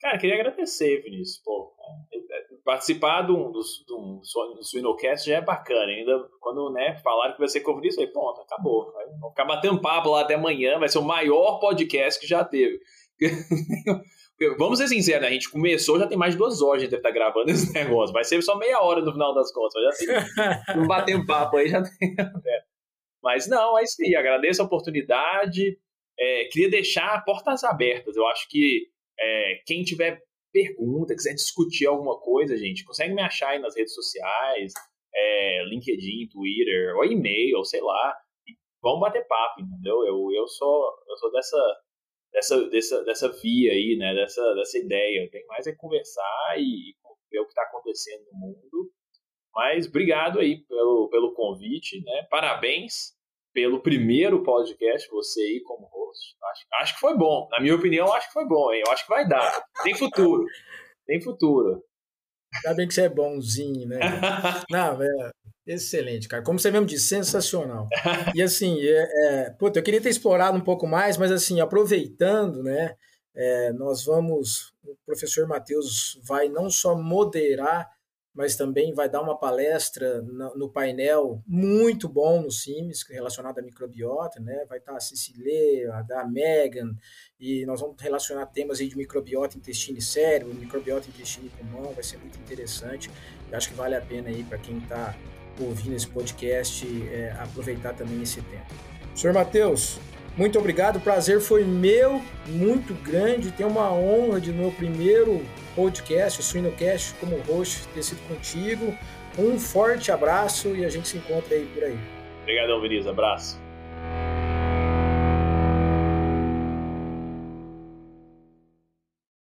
[0.00, 1.42] Cara, queria agradecer, Vinícius.
[1.44, 1.74] Pô,
[2.64, 4.20] participar do, do, do,
[4.54, 5.92] do Suinocast já é bacana.
[5.92, 8.92] Ainda quando né, falaram que vai ser comunista, eu falei, pronto, acabou.
[9.20, 12.80] Vamos ficar batendo papo lá até amanhã, vai ser o maior podcast que já teve.
[14.58, 15.28] Vamos ser sinceros, né?
[15.28, 17.72] a gente começou, já tem mais de duas horas a gente deve estar gravando esse
[17.72, 18.12] negócio.
[18.12, 19.80] Vai ser só meia hora no final das contas.
[19.82, 22.16] Já tem um batendo papo aí, já tem.
[23.24, 24.14] Mas não, é isso aí.
[24.14, 25.78] Agradeço a oportunidade.
[26.20, 28.14] É, queria deixar portas abertas.
[28.14, 28.86] Eu acho que
[29.18, 30.20] é, quem tiver
[30.52, 34.72] pergunta, quiser discutir alguma coisa, gente, consegue me achar aí nas redes sociais,
[35.12, 38.14] é, LinkedIn, Twitter, ou e-mail, sei lá.
[38.82, 40.04] Vamos bater papo, entendeu?
[40.04, 41.80] Eu, eu sou, eu sou dessa,
[42.30, 44.14] dessa, dessa, dessa via aí, né?
[44.14, 45.30] Dessa, dessa ideia.
[45.30, 46.94] Tem mais é conversar e
[47.32, 48.92] ver o que está acontecendo no mundo.
[49.54, 52.26] Mas obrigado aí pelo, pelo convite, né?
[52.30, 53.14] Parabéns
[53.52, 56.36] pelo primeiro podcast, você aí como host.
[56.50, 57.48] Acho, acho que foi bom.
[57.50, 58.82] Na minha opinião, acho que foi bom, hein?
[58.84, 59.64] Eu acho que vai dar.
[59.84, 60.44] Tem futuro.
[61.06, 61.84] Tem futuro.
[62.56, 63.98] Ainda bem que você é bonzinho, né?
[64.70, 65.30] Não, é
[65.66, 66.42] excelente, cara.
[66.42, 67.88] Como você mesmo disse, sensacional.
[68.34, 72.62] E assim, é, é, puta, eu queria ter explorado um pouco mais, mas assim, aproveitando,
[72.62, 72.94] né?
[73.36, 77.90] É, nós vamos, o professor Matheus vai não só moderar
[78.34, 84.40] mas também vai dar uma palestra no, painel muito bom no CIMES, relacionado à microbiota,
[84.40, 84.64] né?
[84.68, 86.96] Vai estar a Cecília, a Megan,
[87.38, 91.92] e nós vamos relacionar temas aí de microbiota, intestino e cérebro, microbiota, intestino e pulmão,
[91.92, 93.08] vai ser muito interessante.
[93.50, 95.14] Eu acho que vale a pena aí para quem está
[95.60, 98.74] ouvindo esse podcast é, aproveitar também esse tempo.
[99.14, 100.00] Senhor Matheus,
[100.36, 105.40] muito obrigado, o prazer foi meu, muito grande, ter uma honra de meu primeiro
[105.74, 108.96] podcast, o Suinocast, como host, ter sido contigo.
[109.38, 111.98] Um forte abraço e a gente se encontra aí por aí.
[112.42, 113.08] Obrigadão, Vinícius.
[113.08, 113.63] Abraço.